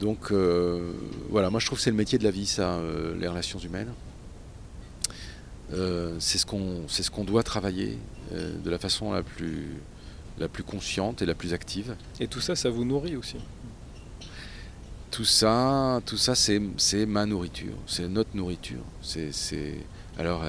[0.00, 0.92] Donc euh,
[1.30, 3.60] voilà, moi je trouve que c'est le métier de la vie, ça, euh, les relations
[3.60, 3.92] humaines.
[5.72, 7.98] Euh, c'est ce qu'on ce qu'on doit travailler
[8.32, 9.76] euh, de la façon la plus
[10.38, 11.94] la plus consciente et la plus active.
[12.18, 13.36] Et tout ça, ça vous nourrit aussi.
[15.12, 18.82] Tout ça, tout ça, c'est ma nourriture, c'est notre nourriture.
[19.02, 19.30] C'est
[20.18, 20.42] alors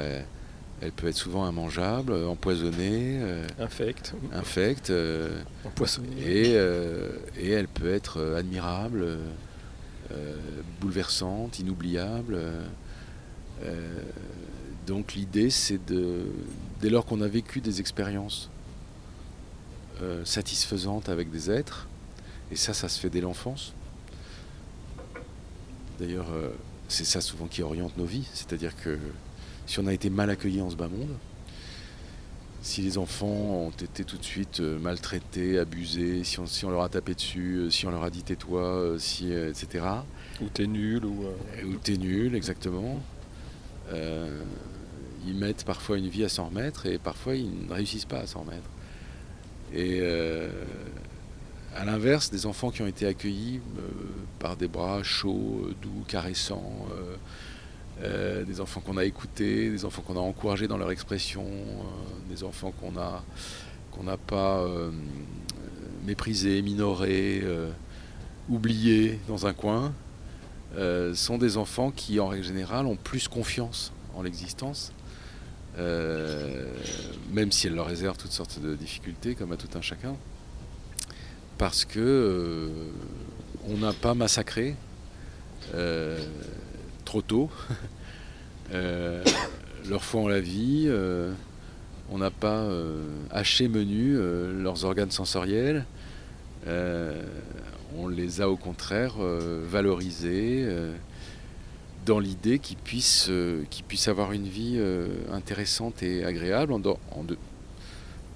[0.83, 5.41] elle, peut être souvent immangeable, empoisonnée, euh, Infect, infecte, euh,
[6.19, 9.17] et, euh, et elle peut être euh, admirable, euh,
[10.11, 10.35] euh,
[10.81, 12.35] bouleversante, inoubliable.
[12.35, 12.65] euh,
[13.63, 14.01] euh,
[14.85, 16.25] donc l'idée, c'est de,
[16.81, 18.49] dès lors qu'on a vécu des expériences
[20.01, 21.87] euh, satisfaisantes avec des êtres,
[22.51, 23.73] et ça, ça se fait dès l'enfance.
[25.99, 26.49] D'ailleurs, euh,
[26.89, 28.97] c'est ça souvent qui oriente nos vies, c'est-à-dire que
[29.65, 31.15] si on a été mal accueilli en ce bas monde,
[32.61, 36.69] si les enfants ont été tout de suite euh, maltraités, abusés, si on, si on
[36.69, 39.85] leur a tapé dessus, euh, si on leur a dit tais-toi, euh, si, etc.
[40.41, 41.25] Ou t'es nul, ou.
[41.25, 43.01] euh, Ou t'es nul, exactement.
[43.91, 44.41] Euh,
[45.27, 48.27] ils mettent parfois une vie à s'en remettre et parfois ils ne réussissent pas à
[48.27, 48.69] s'en remettre.
[49.73, 50.49] Et euh,
[51.75, 53.59] à l'inverse, des enfants qui ont été accueillis
[54.39, 56.85] par des bras chauds, doux, caressants,
[58.01, 62.33] euh, des enfants qu'on a écoutés, des enfants qu'on a encouragés dans leur expression, euh,
[62.33, 64.89] des enfants qu'on n'a pas euh,
[66.05, 67.43] méprisés, minorés,
[68.49, 69.93] oubliés dans un coin,
[71.13, 74.91] sont des enfants qui, en règle générale, ont plus confiance en l'existence,
[75.77, 80.15] même si elle leur réserve toutes sortes de difficultés, comme à tout un chacun,
[81.57, 82.69] parce que
[83.69, 84.75] on n'a pas massacré
[87.13, 87.49] trop tôt
[88.73, 89.23] euh,
[89.87, 91.31] leur foi en la vie, euh,
[92.09, 94.17] on n'a pas euh, haché menu
[94.63, 95.85] leurs organes sensoriels,
[96.65, 100.67] on les a au contraire valorisés
[102.07, 103.29] dans l'idée qu'ils puissent,
[103.69, 104.81] qu'ils puissent avoir une vie
[105.31, 107.37] intéressante et agréable en de-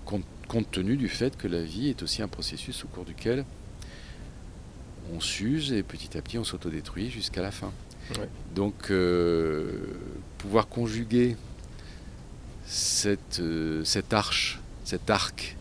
[0.05, 3.43] compte, compte tenu du fait que la vie est aussi un processus au cours duquel
[5.15, 7.71] on s'use et petit à petit on s'autodétruit jusqu'à la fin.
[8.55, 9.71] Donc euh,
[10.37, 11.35] pouvoir conjuguer
[12.65, 15.55] cette, euh, cette arche, cet arc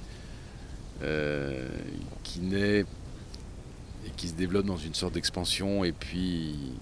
[1.03, 1.69] euh,
[2.23, 2.81] qui naît
[4.07, 6.73] et qui se développe dans une sorte d'expansion et puis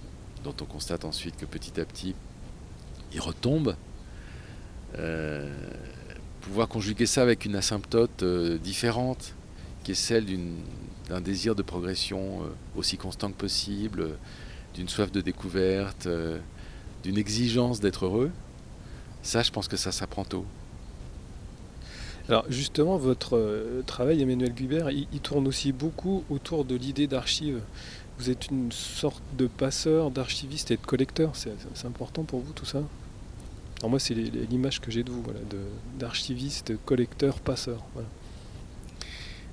[0.45, 2.15] dont on constate ensuite que petit à petit
[3.13, 3.77] il retombe.
[6.41, 8.23] Pouvoir conjuguer ça avec une asymptote
[8.63, 9.35] différente
[9.83, 10.27] qui est celle
[11.09, 12.43] d'un désir de progression
[12.77, 14.17] aussi constant que possible,
[14.75, 16.39] d'une soif de découverte, euh,
[17.03, 18.31] d'une exigence d'être heureux,
[19.23, 20.45] ça je pense que ça s'apprend tôt.
[22.29, 27.07] Alors justement, votre euh, travail, Emmanuel Guibert, il, il tourne aussi beaucoup autour de l'idée
[27.07, 27.61] d'archive.
[28.19, 31.33] Vous êtes une sorte de passeur, d'archiviste et de collecteur.
[31.35, 32.83] C'est important pour vous tout ça?
[33.81, 37.83] Alors moi, c'est l'image que j'ai de vous, voilà, de- d'archiviste, collecteur, passeur.
[37.93, 38.09] Voilà.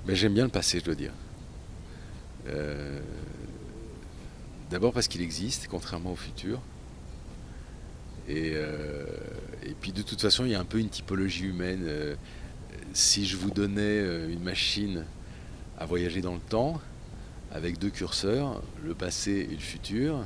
[0.06, 1.12] Mais j'aime bien le passé, je dois dire.
[2.46, 3.00] Euh,
[4.72, 6.58] D'abord parce qu'il existe, contrairement au futur.
[8.26, 9.04] Et, euh,
[9.64, 11.82] et puis de toute façon, il y a un peu une typologie humaine.
[11.84, 12.16] Euh,
[12.94, 15.04] si je vous donnais euh, une machine
[15.78, 16.80] à voyager dans le temps,
[17.52, 20.24] avec deux curseurs, le passé et le futur,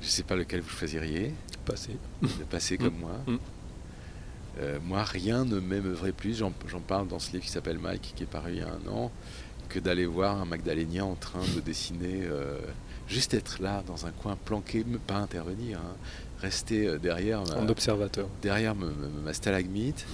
[0.00, 1.32] je ne sais pas lequel vous choisiriez,
[1.64, 1.96] Passé.
[2.22, 3.20] le passé comme moi.
[3.26, 3.36] Mm.
[4.58, 8.12] Euh, moi, rien ne m'émeuverait plus, j'en j'en parle dans ce livre qui s'appelle Mike,
[8.16, 9.12] qui est paru il y a un an,
[9.68, 12.58] que d'aller voir un Magdalénien en train de dessiner, euh,
[13.10, 15.96] juste être là, dans un coin planqué, me- pas intervenir, hein,
[16.40, 18.26] rester euh, derrière, ma, En observateur.
[18.40, 20.06] derrière ma stalagmite,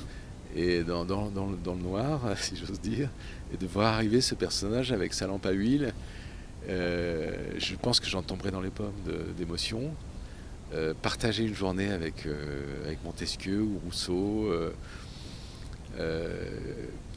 [0.56, 3.08] et dans, dans- dans le- dans le noir, si j'ose dire,
[3.52, 5.92] et de voir arriver ce personnage avec sa lampe à huile.
[6.68, 8.92] Euh, je pense que j'en tomberai dans les pommes
[9.38, 9.92] d'émotion.
[10.74, 14.48] Euh, partager une journée avec, euh, avec Montesquieu ou Rousseau,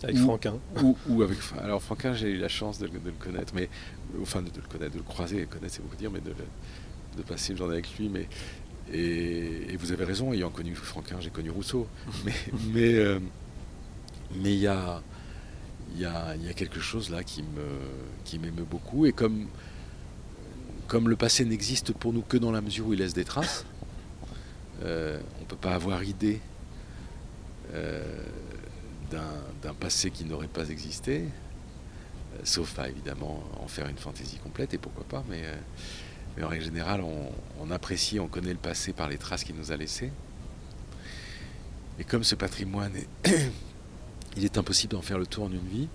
[0.04, 0.56] avec ou- Franquin.
[0.82, 1.38] ou, ou avec.
[1.62, 3.70] Alors Franquin, j'ai eu la chance de, le- de le connaître, mais
[4.22, 6.34] enfin de, de le connaître, de le croiser, connaître c'est beaucoup dire, mais de,
[7.24, 8.08] passer une journée avec lui.
[8.10, 8.28] Mais
[8.94, 11.88] et, et vous avez raison, ayant connu Franquin, j'ai connu Rousseau.
[12.26, 12.34] mais
[12.74, 13.20] mais euh,
[14.36, 15.02] mais il y a
[15.96, 17.48] il y a, y a quelque chose là qui me
[18.24, 19.48] qui m'émeut beaucoup et comme
[20.88, 23.66] comme le passé n'existe pour nous que dans la mesure où il laisse des traces,
[24.84, 26.40] euh, on ne peut pas avoir idée
[27.74, 28.02] euh,
[29.10, 34.74] d'un passé qui n'aurait pas existé, euh, sauf à évidemment en faire une fantaisie complète,
[34.74, 38.93] et pourquoi pas, mais, euh, en règle générale, on, on apprécie, on connaît le passé
[38.93, 40.12] par les traces qu'il nous a laissées.
[41.99, 43.07] Et comme ce patrimoine, est
[44.38, 45.89] il est impossible d'en faire le tour en une vie,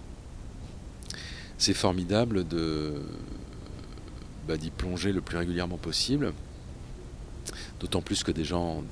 [1.57, 3.01] c'est formidable de
[4.47, 6.35] bah, d'y plonger le plus régulièrement possible,
[7.81, 8.83] d'autant plus que des gens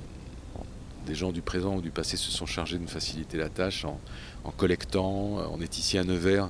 [1.05, 3.85] des gens du présent ou du passé se sont chargés de nous faciliter la tâche
[3.85, 3.99] en,
[4.57, 5.39] collectant.
[5.51, 6.49] On est ici à Nevers,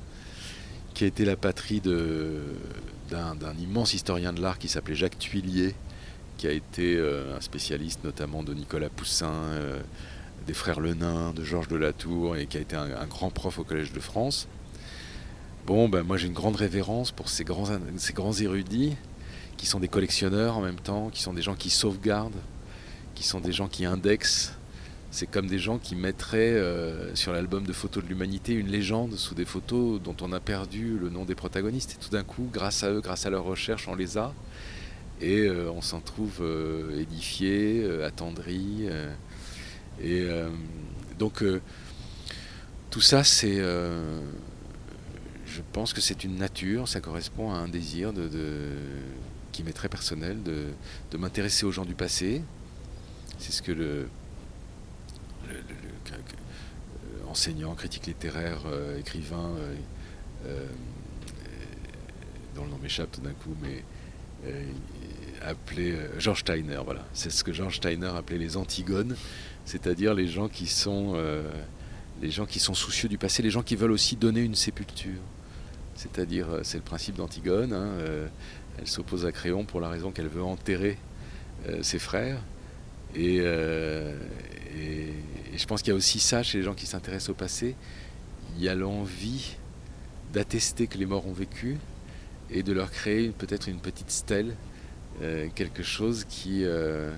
[0.93, 5.75] qui a été la patrie d'un immense historien de l'art qui s'appelait Jacques Tuillier,
[6.37, 9.79] qui a été euh, un spécialiste notamment de Nicolas Poussin, euh,
[10.47, 13.63] des frères Lenain, de Georges de Latour, et qui a été un, grand prof au
[13.63, 14.47] Collège de France.
[15.65, 18.95] Bon, ben moi j'ai une grande révérence pour ces grands érudits,
[19.55, 22.41] qui sont des collectionneurs en même temps, qui sont des gens qui sauvegardent,
[23.15, 24.53] qui sont des gens qui indexent.
[25.11, 29.15] C'est comme des gens qui mettraient euh, sur l'album de photos de l'humanité une légende
[29.15, 31.93] sous des photos dont on a perdu le nom des protagonistes.
[31.93, 34.33] Et tout d'un coup, grâce à eux, grâce à leurs recherches, on les a.
[35.21, 38.87] Et euh, on s'en trouve euh, édifié, euh, attendri.
[40.03, 40.27] et
[41.17, 41.43] donc,
[42.89, 43.57] tout ça, c'est.
[45.45, 48.11] je pense que c'est une nature, ça correspond à un désir
[49.51, 52.41] qui m'est très personnel de m'intéresser aux gens du passé.
[53.39, 54.07] C'est ce que le,
[55.49, 59.51] euh, enseignant, critique littéraire, euh, écrivain,
[60.45, 60.67] euh,
[62.55, 63.83] dont le nom m'échappe tout d'un coup, mais
[65.41, 67.05] appelé George Steiner, voilà.
[67.13, 69.15] C'est ce que George Steiner appelait les antigones,
[69.65, 71.15] c'est-à-dire les gens qui sont
[72.21, 75.21] les gens qui sont soucieux du passé, les gens qui veulent aussi donner une sépulture.
[75.95, 77.71] C'est-à-dire, c'est le principe d'Antigone.
[77.71, 77.87] hein,
[78.77, 80.97] elle s'oppose à Créon pour la raison qu'elle veut enterrer
[81.81, 82.39] ses frères.
[83.15, 84.17] Et, euh,
[84.77, 85.13] et-
[85.57, 87.75] je pense qu'il y a aussi ça chez les gens qui s'intéressent au passé.
[88.57, 89.55] Il y a l'envie
[90.33, 91.77] d'attester que les morts ont vécu
[92.49, 94.55] et de leur créer peut-être une petite stèle,
[95.21, 97.11] euh, quelque chose qui, euh,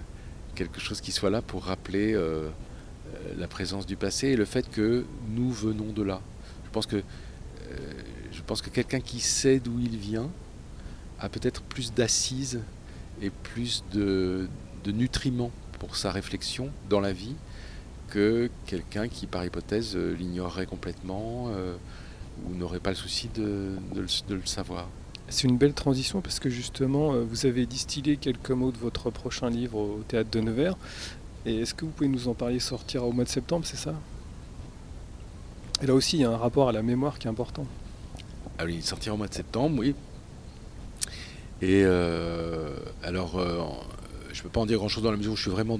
[0.54, 2.18] quelque chose qui soit là pour rappeler
[3.38, 6.22] la présence du passé et le fait que nous venons de là.
[6.66, 6.98] Je pense que,
[8.62, 10.30] que quelqu'un qui sait d'où il vient
[11.20, 12.60] a peut-être plus d'assises
[13.22, 14.48] et plus de
[14.88, 15.52] nutriments
[15.86, 17.36] pour sa réflexion dans la vie
[18.10, 21.76] que quelqu'un qui, par hypothèse, euh, l'ignorerait complètement euh,
[22.46, 24.88] ou n'aurait pas le souci de, de le, de le savoir.
[25.30, 29.10] C'est une belle transition parce que justement, euh, vous avez distillé quelques mots de votre
[29.10, 30.78] prochain livre au théâtre de Nevers.
[31.46, 33.94] Et est-ce que vous pouvez nous en parler sortira au mois de septembre, c'est ça?
[35.82, 37.66] Et là aussi, il y a un rapport à la mémoire qui est important.
[38.58, 39.94] Ah oui, il sortira au mois de septembre, oui.
[41.62, 43.62] Et euh, alors, euh,
[44.36, 45.80] je peux pas en dire grand-chose dans la mesure où je suis vraiment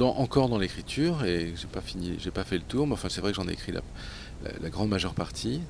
[0.00, 3.20] encore dans l'écriture et j'ai pas fini, j'ai pas fait le tour, mais enfin c'est
[3.20, 5.60] vrai que j'en ai écrit la, grande majeure partie.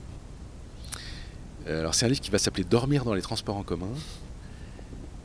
[1.66, 3.91] Euh, alors c'est un livre qui va s'appeler Dormir dans les transports en commun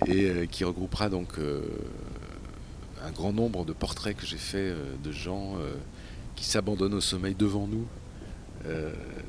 [0.07, 1.61] et euh, qui regroupera donc euh,
[3.03, 5.57] un grand nombre de portraits que j'ai fait de gens
[6.35, 7.85] qui s'abandonnent au sommeil devant nous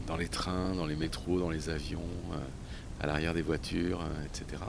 [0.06, 2.00] dans les trains, dans les métros, dans les avions,
[3.00, 4.62] à l'arrière des voitures, etc.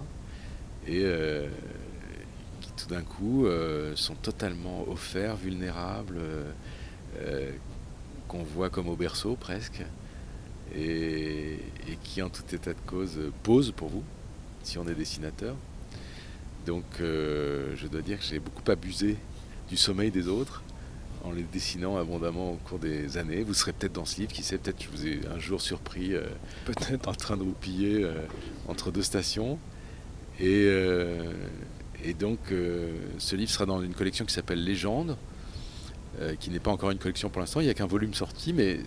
[0.88, 1.06] Et
[2.88, 6.52] tout d'un coup euh, sont totalement offerts, vulnérables, euh,
[7.20, 7.52] euh,
[8.28, 9.84] qu'on voit comme au berceau presque,
[10.76, 11.54] et,
[11.88, 14.04] et qui en tout état de cause posent pour vous,
[14.64, 15.56] si on est dessinateur.
[16.66, 19.18] Donc euh, je dois dire que j'ai beaucoup abusé
[19.70, 20.64] du sommeil des autres
[21.24, 23.44] en les dessinant abondamment au cours des années.
[23.44, 26.14] Vous serez peut-être dans ce livre, qui sait, peut-être je vous ai un jour surpris
[26.14, 26.26] euh,
[26.66, 27.08] Peut-être.
[27.08, 28.14] en train de roupiller euh,
[28.68, 29.58] entre deux stations.
[30.40, 30.68] Et,
[32.04, 35.18] et donc euh, ce livre sera dans une collection qui s'appelle Légende,
[36.20, 37.60] euh, qui n'est pas encore une collection pour l'instant.
[37.60, 38.80] Il n'y a qu'un volume sorti, mais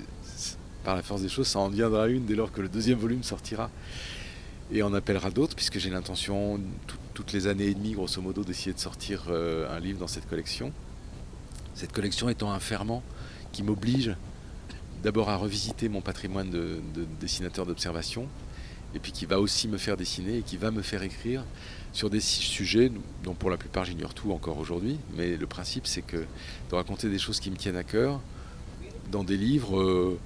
[0.84, 3.22] par la force des choses, ça en deviendra une dès lors que le deuxième volume
[3.22, 3.70] sortira.
[4.72, 8.44] Et on appellera d'autres, puisque j'ai l'intention, tout- toutes les années et demie, grosso modo,
[8.44, 10.72] d'essayer de sortir euh, un livre dans cette collection.
[11.74, 13.02] Cette collection étant un ferment
[13.52, 14.14] qui m'oblige
[15.02, 16.78] d'abord à revisiter mon patrimoine de
[17.20, 18.28] dessinateur d'observation,
[18.94, 21.44] et puis qui va aussi me faire dessiner et qui va me faire écrire
[21.92, 22.90] sur des sujets
[23.24, 27.08] dont pour la plupart j'ignore tout encore aujourd'hui, mais le principe c'est que de raconter
[27.08, 28.20] des choses qui me tiennent à cœur,
[29.10, 30.18] dans des livres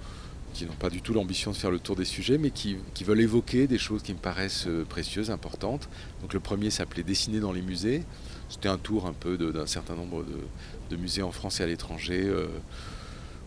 [0.52, 3.20] qui n'ont pas du tout l'ambition de faire le tour des sujets, mais qui, veulent
[3.20, 5.88] évoquer des choses qui me paraissent précieuses, importantes.
[6.22, 8.04] Donc le premier s'appelait Dessiner dans les musées.
[8.48, 10.24] C'était un tour un peu d'un certain nombre
[10.90, 12.30] de, musées en France et à l'étranger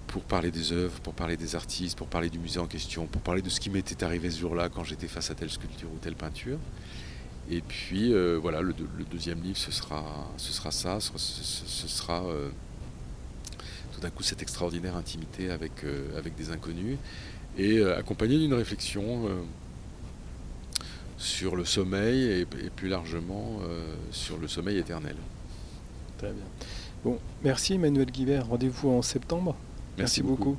[0.08, 3.22] pour parler des œuvres, pour parler des artistes, pour parler du musée en question, pour
[3.22, 5.98] parler de ce qui m'était arrivé ce jour-là quand j'étais face à telle sculpture ou
[5.98, 6.58] telle peinture.
[7.50, 8.74] Et puis euh, voilà, le,
[9.10, 10.04] deuxième livre, ce sera,
[10.38, 12.50] ce sera ça, ce, sera euh,
[13.94, 16.98] tout d'un coup cette extraordinaire intimité avec, euh, avec des inconnus,
[17.58, 19.28] et accompagné d'une réflexion
[21.18, 23.62] sur le sommeil et, et plus largement
[24.12, 25.16] sur le sommeil éternel.
[26.20, 26.44] Très bien.
[27.04, 28.48] Bon, merci Emmanuel Guibert.
[28.48, 29.56] Rendez-vous en septembre.
[29.98, 30.56] Merci, beaucoup.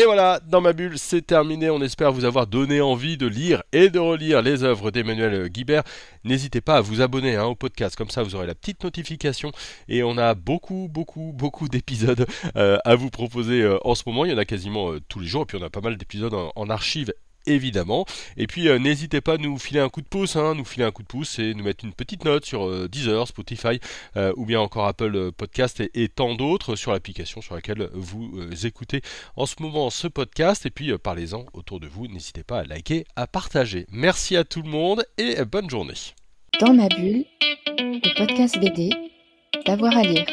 [0.00, 1.70] Et voilà, dans ma bulle, c'est terminé.
[1.70, 5.82] On espère vous avoir donné envie de lire et de relire les œuvres d'Emmanuel Guibert.
[6.22, 9.50] N'hésitez pas à vous abonner hein, au podcast, comme ça vous aurez la petite notification.
[9.88, 14.24] Et on a beaucoup, beaucoup, beaucoup d'épisodes euh, à vous proposer euh, en ce moment.
[14.24, 15.42] Il y en a quasiment euh, tous les jours.
[15.42, 17.12] Et puis on a pas mal d'épisodes en, en archive
[17.48, 18.04] évidemment.
[18.36, 20.84] Et puis euh, n'hésitez pas à nous filer un coup de pouce, hein, nous filer
[20.84, 23.80] un coup de pouce et nous mettre une petite note sur euh, Deezer, Spotify
[24.16, 28.32] euh, ou bien encore Apple Podcast et, tant d'autres sur l'application sur laquelle vous
[28.64, 29.02] écoutez
[29.36, 30.66] en ce moment ce podcast.
[30.66, 33.86] Et puis parlez-en autour de vous, n'hésitez pas à liker, à partager.
[33.90, 35.94] Merci à tout le monde et bonne journée.
[36.60, 37.24] Dans ma bulle,
[37.78, 38.90] le podcast BD,
[39.66, 40.26] d'avoir à lire.